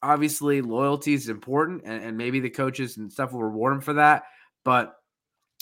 [0.02, 3.94] Obviously, loyalty is important, and, and maybe the coaches and stuff will reward him for
[3.94, 4.24] that.
[4.62, 4.94] But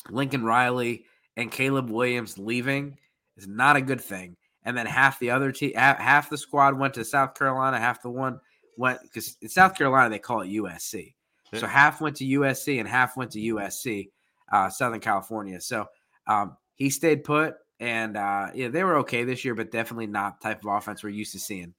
[0.09, 1.05] Lincoln Riley
[1.37, 2.97] and Caleb Williams leaving
[3.37, 6.95] is not a good thing and then half the other team, half the squad went
[6.95, 8.41] to South Carolina, half the one
[8.77, 11.15] went because in South Carolina they call it USC.
[11.55, 14.11] So half went to USC and half went to USC,
[14.53, 15.61] uh, Southern California.
[15.61, 15.87] So
[16.29, 20.41] um, he stayed put, and uh, yeah, they were okay this year, but definitely not
[20.41, 21.75] type of offense we're used to seeing.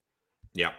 [0.54, 0.72] Yeah.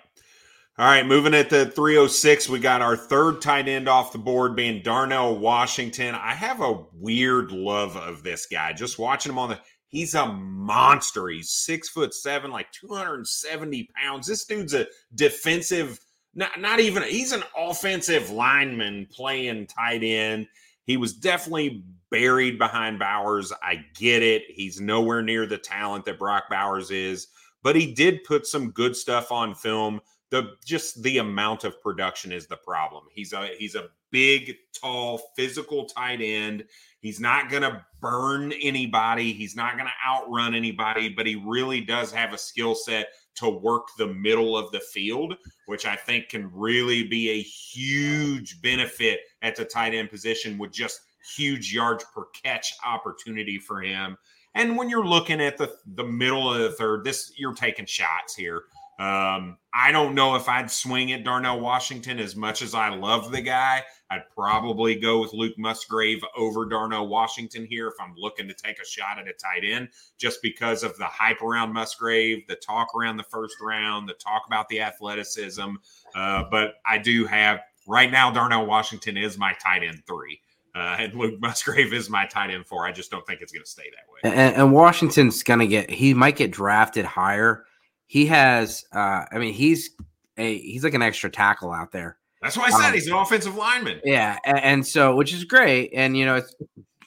[0.78, 4.56] All right, moving at the 306, we got our third tight end off the board
[4.56, 6.14] being Darnell Washington.
[6.14, 8.72] I have a weird love of this guy.
[8.72, 9.60] Just watching him on the
[9.92, 11.28] He's a monster.
[11.28, 14.26] He's six foot seven, like 270 pounds.
[14.26, 16.00] This dude's a defensive,
[16.34, 20.46] not, not even, he's an offensive lineman playing tight end.
[20.86, 23.52] He was definitely buried behind Bowers.
[23.62, 24.44] I get it.
[24.48, 27.28] He's nowhere near the talent that Brock Bowers is,
[27.62, 30.00] but he did put some good stuff on film.
[30.32, 33.04] The just the amount of production is the problem.
[33.12, 36.64] He's a he's a big, tall, physical tight end.
[37.00, 39.32] He's not going to burn anybody.
[39.32, 43.48] He's not going to outrun anybody, but he really does have a skill set to
[43.48, 45.34] work the middle of the field,
[45.66, 50.72] which I think can really be a huge benefit at the tight end position with
[50.72, 51.00] just
[51.36, 54.16] huge yards per catch opportunity for him.
[54.54, 58.34] And when you're looking at the the middle of the third, this you're taking shots
[58.34, 58.64] here.
[58.98, 63.32] Um, I don't know if I'd swing at Darnell Washington as much as I love
[63.32, 63.82] the guy.
[64.10, 68.78] I'd probably go with Luke Musgrave over Darnell Washington here if I'm looking to take
[68.80, 69.88] a shot at a tight end,
[70.18, 74.42] just because of the hype around Musgrave, the talk around the first round, the talk
[74.46, 75.70] about the athleticism.
[76.14, 80.40] Uh, but I do have right now, Darnell Washington is my tight end three.
[80.74, 82.86] Uh, and Luke Musgrave is my tight end four.
[82.86, 84.38] I just don't think it's going to stay that way.
[84.38, 87.64] And, and Washington's going to get, he might get drafted higher.
[88.12, 89.88] He has, uh, I mean, he's
[90.36, 92.18] a, he's like an extra tackle out there.
[92.42, 94.02] That's why I said Um, he's an offensive lineman.
[94.04, 96.54] Yeah, and, and so which is great, and you know, it's,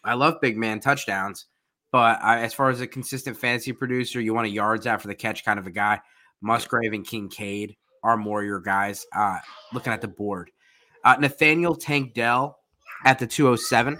[0.03, 1.45] I love big man touchdowns,
[1.91, 5.14] but I, as far as a consistent fantasy producer, you want a yards after the
[5.14, 6.01] catch kind of a guy.
[6.41, 9.06] Musgrave and Kincaid are more your guys.
[9.16, 9.38] Uh,
[9.74, 10.49] looking at the board,
[11.03, 12.58] uh, Nathaniel Tank Dell
[13.06, 13.99] at the two hundred seven.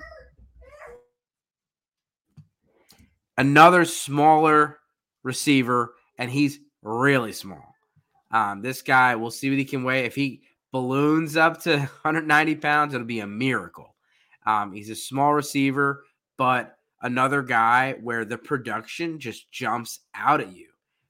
[3.38, 4.80] Another smaller
[5.22, 7.76] receiver, and he's really small.
[8.32, 10.06] Um, this guy, we'll see what he can weigh.
[10.06, 13.96] If he balloons up to 190 pounds, it'll be a miracle.
[14.46, 16.06] Um, he's a small receiver,
[16.38, 20.68] but another guy where the production just jumps out at you.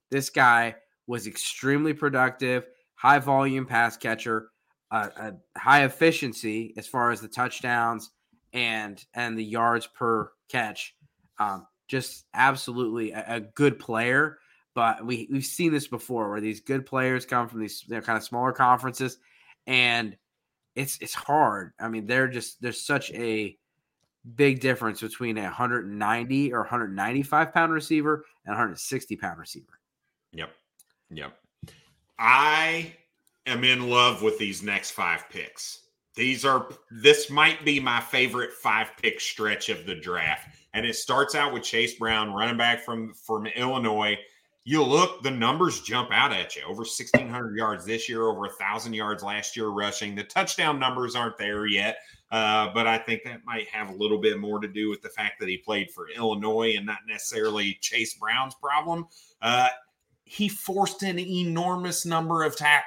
[0.09, 0.75] This guy
[1.07, 4.49] was extremely productive, high volume pass catcher,
[4.91, 8.11] uh, a high efficiency as far as the touchdowns
[8.53, 10.95] and and the yards per catch.
[11.37, 14.39] Um, just absolutely a, a good player.
[14.75, 18.01] But we we've seen this before, where these good players come from these you know,
[18.01, 19.17] kind of smaller conferences,
[19.65, 20.15] and
[20.75, 21.71] it's it's hard.
[21.79, 23.57] I mean, they're just there's such a
[24.35, 29.79] big difference between a 190 or 195 pound receiver and 160 pound receiver.
[30.33, 30.49] Yep.
[31.11, 31.37] Yep.
[32.19, 32.93] I
[33.45, 35.81] am in love with these next five picks.
[36.15, 40.49] These are this might be my favorite five pick stretch of the draft.
[40.73, 44.17] And it starts out with Chase Brown, running back from from Illinois.
[44.67, 46.63] You look, the numbers jump out at you.
[46.63, 50.15] Over 1,600 yards this year, over 1,000 yards last year rushing.
[50.15, 51.97] The touchdown numbers aren't there yet,
[52.31, 55.09] uh, but I think that might have a little bit more to do with the
[55.09, 59.05] fact that he played for Illinois and not necessarily Chase Brown's problem.
[59.39, 59.67] Uh,
[60.23, 62.85] he forced an enormous number of ta-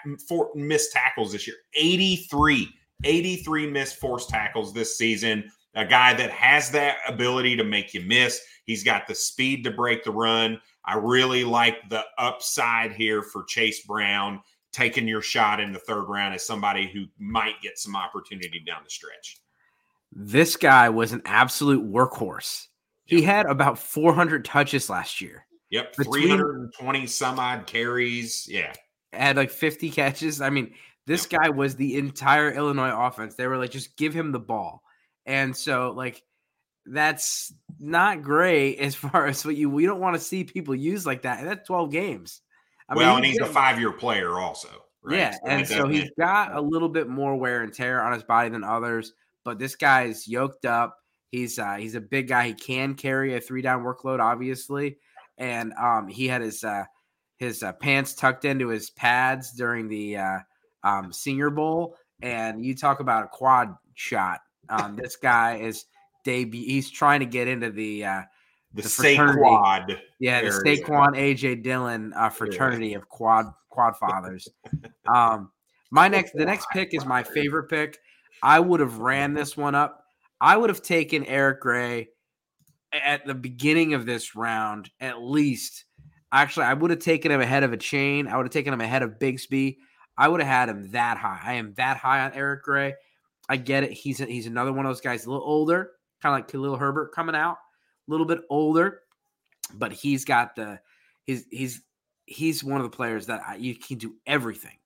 [0.56, 2.68] missed tackles this year 83
[3.04, 5.48] 83 missed forced tackles this season
[5.78, 9.70] a guy that has that ability to make you miss he's got the speed to
[9.70, 14.40] break the run i really like the upside here for chase brown
[14.72, 18.80] taking your shot in the third round as somebody who might get some opportunity down
[18.84, 19.38] the stretch
[20.12, 22.66] This guy was an absolute workhorse.
[23.04, 25.46] He had about 400 touches last year.
[25.70, 28.72] yep Between- 320 some odd carries yeah
[29.12, 30.40] Had like 50 catches.
[30.42, 30.74] I mean,
[31.06, 33.34] this guy was the entire Illinois offense.
[33.34, 34.82] They were like, just give him the ball.
[35.28, 36.24] And so, like,
[36.84, 41.06] that's not great as far as what you we don't want to see people use
[41.06, 41.38] like that.
[41.38, 42.40] And that's 12 games.
[42.88, 44.68] I well he and he's a five-year player also
[45.02, 45.18] right?
[45.18, 48.22] Yeah, So and so he's got a little bit more wear and tear on his
[48.22, 49.12] body than others,
[49.44, 50.96] but this guy's yoked up.
[51.30, 52.48] He's uh he's a big guy.
[52.48, 54.98] He can carry a three down workload, obviously,
[55.36, 56.84] and um he had his uh
[57.38, 60.38] his uh, pants tucked into his pads during the uh,
[60.82, 64.40] um, Senior Bowl, and you talk about a quad shot.
[64.70, 65.86] Um, this guy is
[66.24, 66.64] debut.
[66.64, 68.22] He's trying to get into the uh,
[68.74, 68.88] the, the.
[68.88, 69.98] Saquad.
[70.18, 70.62] yeah, the is.
[70.62, 74.48] Saquon AJ Dillon uh, fraternity of quad quad fathers.
[75.12, 75.50] um,
[75.90, 77.98] my next the next pick is my favorite pick.
[78.42, 80.04] I would have ran this one up.
[80.40, 82.08] I would have taken Eric Gray
[82.92, 85.84] at the beginning of this round at least.
[86.30, 88.28] Actually, I would have taken him ahead of Achane.
[88.28, 89.78] I would have taken him ahead of Bigsby.
[90.16, 91.40] I would have had him that high.
[91.42, 92.94] I am that high on Eric Gray.
[93.48, 93.92] I get it.
[93.92, 95.92] He's he's another one of those guys, a little older,
[96.22, 99.00] kind of like Khalil Herbert coming out, a little bit older,
[99.74, 100.78] but he's got the
[101.24, 101.82] he's he's
[102.26, 104.76] he's one of the players that I, you can do everything.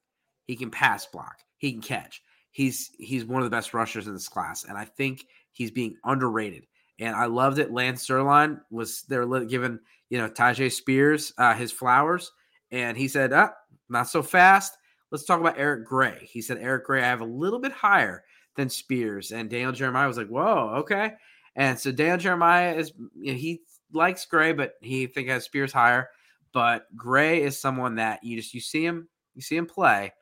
[0.46, 1.36] He can pass block.
[1.58, 2.22] He can catch.
[2.50, 5.96] He's he's one of the best rushers in this class, and I think he's being
[6.04, 6.66] underrated.
[6.98, 7.72] And I loved it.
[7.72, 12.30] Lance Zierlein was there giving you know Tajay Spears uh, his flowers,
[12.70, 13.52] and he said, "Ah,
[13.88, 14.76] not so fast."
[15.10, 16.26] Let's talk about Eric Gray.
[16.30, 18.24] He said Eric Gray I have a little bit higher
[18.56, 21.14] than Spears, and Daniel Jeremiah was like, "Whoa, okay."
[21.56, 25.72] And so Daniel Jeremiah is you know, he likes Gray, but he think has Spears
[25.72, 26.08] higher.
[26.52, 30.12] But Gray is someone that you just you see him you see him play,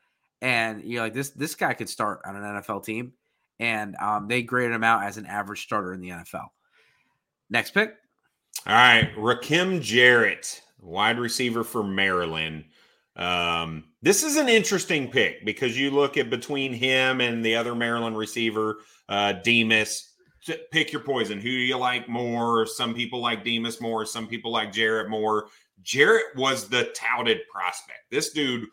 [0.41, 3.13] and you're like this this guy could start on an NFL team,
[3.59, 6.49] and um, they graded him out as an average starter in the NFL.
[7.49, 7.97] Next pick,
[8.67, 12.65] All right, Rakim Jarrett, wide receiver for Maryland.
[13.17, 17.75] Um, this is an interesting pick because you look at between him and the other
[17.75, 18.79] Maryland receiver,
[19.09, 20.07] uh, Demus.
[20.73, 21.39] Pick your poison.
[21.39, 22.65] Who do you like more?
[22.65, 24.07] Some people like Demus more.
[24.07, 25.49] Some people like Jarrett more.
[25.83, 28.11] Jarrett was the touted prospect.
[28.11, 28.67] This dude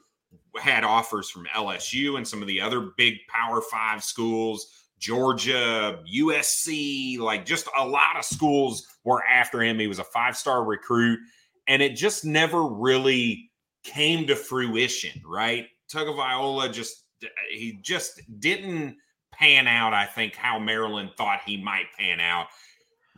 [0.58, 7.20] had offers from LSU and some of the other big Power Five schools, Georgia, USC,
[7.20, 9.78] like just a lot of schools were after him.
[9.78, 11.20] He was a five star recruit,
[11.68, 13.47] and it just never really
[13.88, 15.68] came to fruition, right?
[15.92, 17.06] Tagovailoa just
[17.50, 18.98] he just didn't
[19.34, 19.94] pan out.
[19.94, 22.48] I think how Maryland thought he might pan out.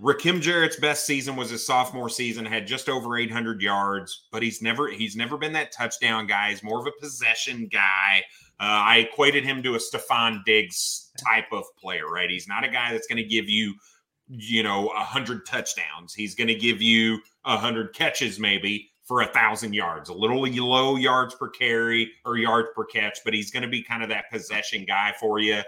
[0.02, 4.62] Rakim Jarrett's best season was his sophomore season, had just over 800 yards, but he's
[4.62, 6.52] never he's never been that touchdown guy.
[6.52, 8.24] He's more of a possession guy.
[8.62, 12.30] Uh, I equated him to a Stefon Diggs type of player, right?
[12.30, 13.74] He's not a guy that's going to give you,
[14.28, 16.14] you know, a hundred touchdowns.
[16.14, 20.44] He's going to give you a hundred catches, maybe, for a thousand yards, a little
[20.44, 24.10] low yards per carry or yards per catch, but he's going to be kind of
[24.10, 25.62] that possession guy for you.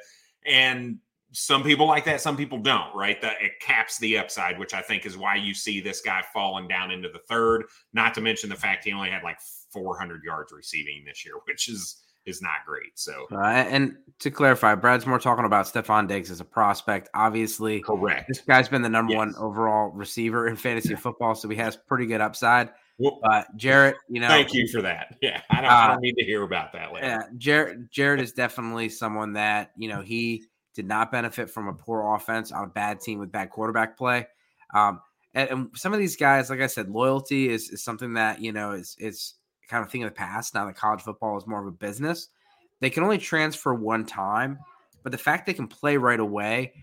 [0.46, 1.00] And
[1.32, 3.20] some people like that, some people don't, right?
[3.20, 6.68] That it caps the upside, which I think is why you see this guy falling
[6.68, 7.64] down into the third.
[7.94, 9.42] Not to mention the fact he only had like
[9.74, 12.92] 400 yards receiving this year, which is is not great.
[12.94, 17.10] So, uh, and to clarify, Brad's more talking about Stefon Diggs as a prospect.
[17.16, 18.28] Obviously, correct.
[18.28, 19.18] This guy's been the number yes.
[19.18, 22.70] one overall receiver in fantasy football, so he has pretty good upside.
[23.02, 25.16] Well, uh, Jarrett, you know, thank you for that.
[25.22, 27.08] Yeah, I don't, uh, I don't need to hear about that later.
[27.08, 30.46] Yeah, Jarrett, Jarrett is definitely someone that you know he
[30.76, 34.28] did not benefit from a poor offense on a bad team with bad quarterback play.
[34.74, 35.02] Um,
[35.34, 38.52] and, and, some of these guys, like I said, loyalty is, is something that you
[38.52, 39.34] know is is
[39.68, 40.54] kind of thing of the past.
[40.54, 42.28] Now that college football is more of a business,
[42.82, 44.60] they can only transfer one time,
[45.02, 46.74] but the fact they can play right away,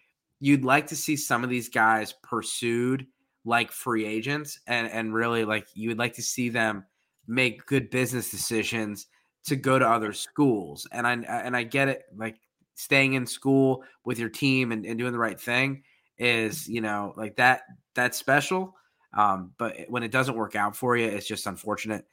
[0.40, 3.06] you'd like to see some of these guys pursued
[3.44, 6.84] like free agents and and really like you would like to see them
[7.26, 9.06] make good business decisions
[9.44, 12.36] to go to other schools and i and i get it like
[12.74, 15.82] staying in school with your team and, and doing the right thing
[16.18, 17.62] is you know like that
[17.94, 18.74] that's special
[19.16, 22.04] um but when it doesn't work out for you it's just unfortunate.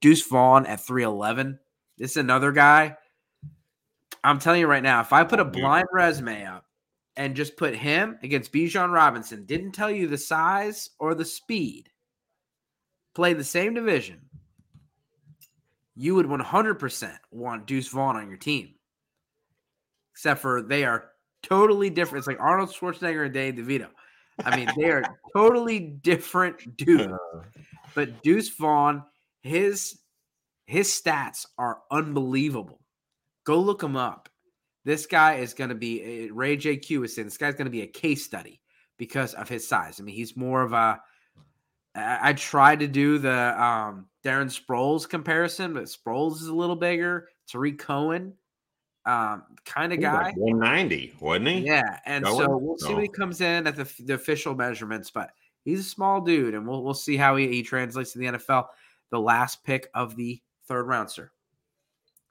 [0.00, 1.58] Deuce vaughn at 311
[1.96, 2.96] this is another guy
[4.22, 6.63] i'm telling you right now if i put a blind resume up
[7.16, 11.90] and just put him against Bijan Robinson, didn't tell you the size or the speed,
[13.14, 14.20] play the same division,
[15.94, 18.74] you would 100% want Deuce Vaughn on your team.
[20.12, 21.10] Except for they are
[21.42, 22.20] totally different.
[22.20, 23.88] It's like Arnold Schwarzenegger and Dave DeVito.
[24.44, 25.04] I mean, they are
[25.36, 27.12] totally different dudes.
[27.12, 27.40] Uh.
[27.94, 29.04] But Deuce Vaughn,
[29.42, 29.98] his
[30.66, 32.80] his stats are unbelievable.
[33.44, 34.28] Go look him up.
[34.84, 37.82] This guy is going to be Ray JQ is saying this guy's going to be
[37.82, 38.60] a case study
[38.98, 39.98] because of his size.
[39.98, 41.00] I mean, he's more of a.
[41.94, 46.76] I, I tried to do the um, Darren Sproles comparison, but Sproles is a little
[46.76, 47.28] bigger.
[47.48, 48.34] Tarik Cohen,
[49.06, 50.24] um, kind of guy.
[50.24, 51.58] Like 190, wasn't he?
[51.60, 52.46] Yeah, and Cohen?
[52.46, 52.94] so we'll see no.
[52.96, 55.30] when he comes in at the, the official measurements, but
[55.64, 58.66] he's a small dude, and we'll we'll see how he, he translates to the NFL.
[59.10, 61.30] The last pick of the third round, sir.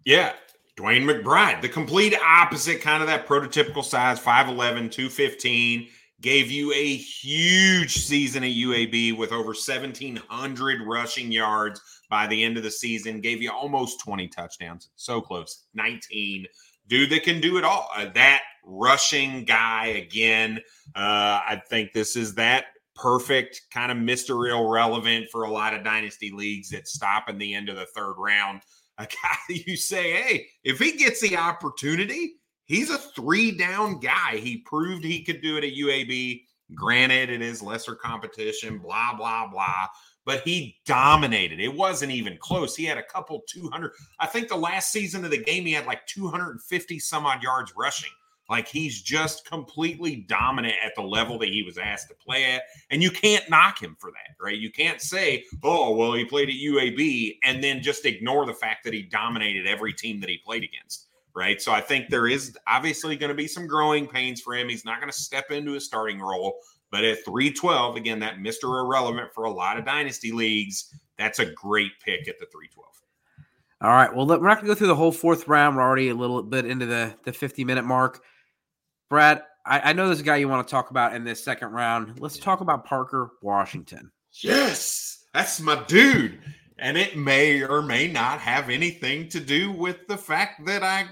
[0.06, 0.34] Yeah,
[0.78, 5.88] DeWayne McBride, the complete opposite, kind of that prototypical size, 5'11, 215,
[6.20, 12.58] gave you a huge season at UAB with over 1,700 rushing yards by the end
[12.58, 14.90] of the season, gave you almost 20 touchdowns.
[14.96, 16.48] So close, 19.
[16.88, 17.90] Dude that can do it all.
[17.96, 20.60] Uh, that rushing guy again.
[20.96, 22.66] Uh, I think this is that
[22.96, 24.50] perfect kind of Mr.
[24.50, 28.16] Irrelevant for a lot of dynasty leagues that stop in the end of the third
[28.18, 28.62] round
[28.98, 29.38] a guy
[29.68, 32.36] you say, hey, if he gets the opportunity,
[32.66, 34.38] he's a three down guy.
[34.38, 36.44] He proved he could do it at UAB.
[36.76, 39.88] Granted, it is lesser competition, blah, blah, blah.
[40.26, 41.60] But he dominated.
[41.60, 42.76] It wasn't even close.
[42.76, 43.92] He had a couple 200.
[44.20, 47.74] I think the last season of the game, he had like 250 some odd yards
[47.78, 48.12] rushing.
[48.50, 52.64] Like he's just completely dominant at the level that he was asked to play at.
[52.90, 54.58] And you can't knock him for that, right?
[54.58, 58.84] You can't say, oh, well, he played at UAB and then just ignore the fact
[58.84, 61.62] that he dominated every team that he played against, right?
[61.62, 64.68] So I think there is obviously going to be some growing pains for him.
[64.68, 66.58] He's not going to step into a starting role.
[66.92, 68.80] But at 312, again, that Mr.
[68.80, 72.86] Irrelevant for a lot of dynasty leagues, that's a great pick at the 312.
[73.82, 74.16] All right.
[74.16, 75.76] Well, we're not going to go through the whole fourth round.
[75.76, 78.24] We're already a little bit into the, the 50 minute mark.
[79.14, 81.70] Brad, I, I know there's a guy you want to talk about in this second
[81.70, 82.20] round.
[82.20, 84.12] Let's talk about Parker Washington.
[84.42, 86.40] Yes, that's my dude.
[86.80, 91.06] And it may or may not have anything to do with the fact that I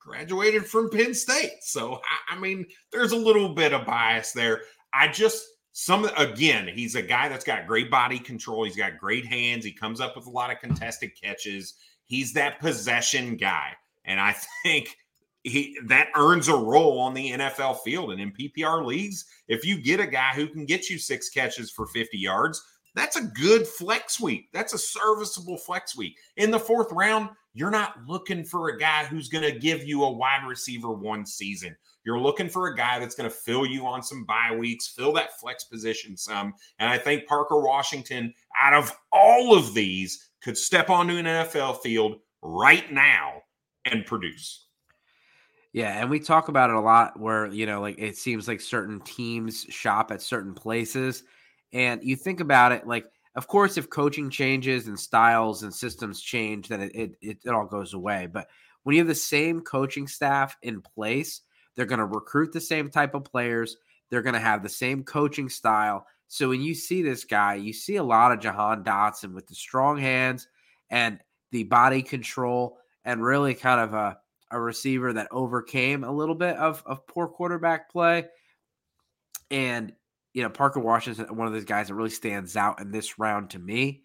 [0.00, 1.58] graduated from Penn State.
[1.60, 1.96] So,
[2.30, 4.62] I, I mean, there's a little bit of bias there.
[4.94, 8.64] I just, some again, he's a guy that's got great body control.
[8.64, 9.62] He's got great hands.
[9.62, 11.74] He comes up with a lot of contested catches
[12.06, 13.72] He's that possession guy.
[14.04, 14.96] And I think
[15.44, 18.12] he that earns a role on the NFL field.
[18.12, 21.70] And in PPR leagues, if you get a guy who can get you six catches
[21.70, 22.62] for 50 yards,
[22.94, 24.48] that's a good flex week.
[24.52, 26.16] That's a serviceable flex week.
[26.36, 30.04] In the fourth round, you're not looking for a guy who's going to give you
[30.04, 31.76] a wide receiver one season.
[32.04, 35.12] You're looking for a guy that's going to fill you on some bye weeks, fill
[35.14, 36.54] that flex position some.
[36.78, 41.80] And I think Parker Washington, out of all of these, could step onto an NFL
[41.80, 43.42] field right now
[43.84, 44.61] and produce.
[45.72, 48.60] Yeah, and we talk about it a lot where, you know, like it seems like
[48.60, 51.22] certain teams shop at certain places.
[51.72, 53.06] And you think about it, like,
[53.36, 57.64] of course, if coaching changes and styles and systems change, then it, it, it, all
[57.64, 58.28] goes away.
[58.30, 58.48] But
[58.82, 61.40] when you have the same coaching staff in place,
[61.74, 63.78] they're going to recruit the same type of players.
[64.10, 66.06] They're going to have the same coaching style.
[66.28, 69.54] So when you see this guy, you see a lot of Jahan Dotson with the
[69.54, 70.48] strong hands
[70.90, 71.18] and
[71.50, 74.18] the body control and really kind of a,
[74.52, 78.26] a receiver that overcame a little bit of, of poor quarterback play.
[79.50, 79.92] And
[80.34, 83.50] you know, Parker Washington, one of those guys that really stands out in this round
[83.50, 84.02] to me.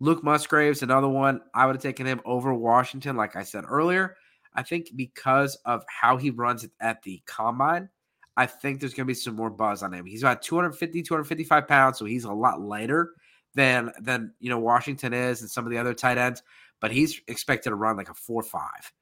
[0.00, 1.40] Luke Musgrave's another one.
[1.54, 4.16] I would have taken him over Washington, like I said earlier.
[4.54, 7.90] I think because of how he runs at the combine,
[8.36, 10.06] I think there's going to be some more buzz on him.
[10.06, 13.12] He's about 250, 255 pounds, so he's a lot lighter
[13.54, 16.42] than than you know Washington is and some of the other tight ends.
[16.80, 18.92] But he's expected to run like a four five,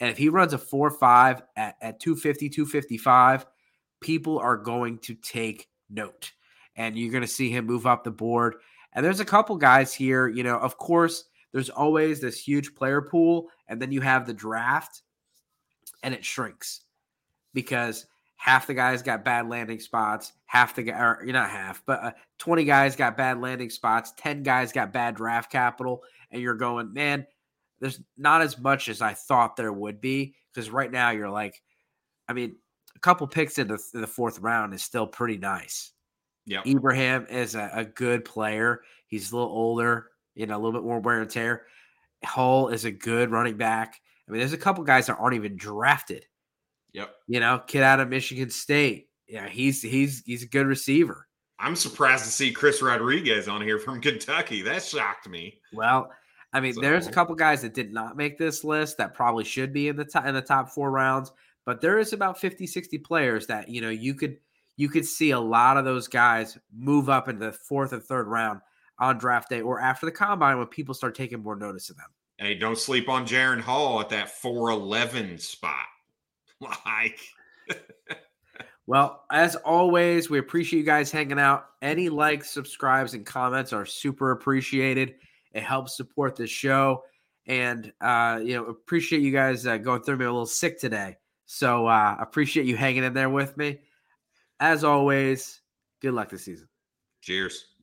[0.00, 3.46] and if he runs a four five at at 250, 255,
[4.00, 6.32] people are going to take note.
[6.76, 8.56] And you're going to see him move up the board.
[8.92, 13.00] And there's a couple guys here, you know, of course, there's always this huge player
[13.00, 13.48] pool.
[13.68, 15.02] And then you have the draft
[16.02, 16.82] and it shrinks
[17.54, 21.82] because half the guys got bad landing spots, half the guy, or you're not half,
[21.86, 26.02] but uh, 20 guys got bad landing spots, 10 guys got bad draft capital.
[26.30, 27.26] And you're going, man,
[27.80, 30.34] there's not as much as I thought there would be.
[30.52, 31.60] Because right now you're like,
[32.28, 32.56] I mean,
[32.94, 35.92] a couple picks in the, in the fourth round is still pretty nice.
[36.46, 36.62] Yeah.
[36.66, 38.82] Ibrahim is a, a, good player.
[39.06, 41.66] He's a little older, you know, a little bit more wear and tear.
[42.24, 44.00] Hull is a good running back.
[44.28, 46.26] I mean, there's a couple guys that aren't even drafted.
[46.92, 47.14] Yep.
[47.26, 49.08] You know, kid out of Michigan State.
[49.26, 51.26] Yeah, he's he's he's a good receiver.
[51.58, 54.62] I'm surprised to see Chris Rodriguez on here from Kentucky.
[54.62, 55.60] That shocked me.
[55.72, 56.10] Well,
[56.54, 56.80] I mean, so.
[56.80, 59.96] there's a couple guys that did not make this list that probably should be in
[59.96, 61.32] the top in the top four rounds.
[61.66, 64.38] But there is about 50, 60 players that, you know, you could
[64.76, 68.28] you could see a lot of those guys move up into the fourth and third
[68.28, 68.60] round
[68.98, 72.06] on draft day or after the combine when people start taking more notice of them.
[72.38, 75.74] Hey, don't sleep on Jaren Hall at that 411 spot.
[76.86, 77.18] Like
[78.86, 81.66] Well, as always, we appreciate you guys hanging out.
[81.80, 85.14] Any likes, subscribes, and comments are super appreciated.
[85.54, 87.04] It helps support the show.
[87.46, 91.16] And uh, you know, appreciate you guys uh, going through me a little sick today.
[91.46, 93.80] So uh appreciate you hanging in there with me.
[94.60, 95.60] As always,
[96.00, 96.68] good luck this season.
[97.20, 97.73] Cheers.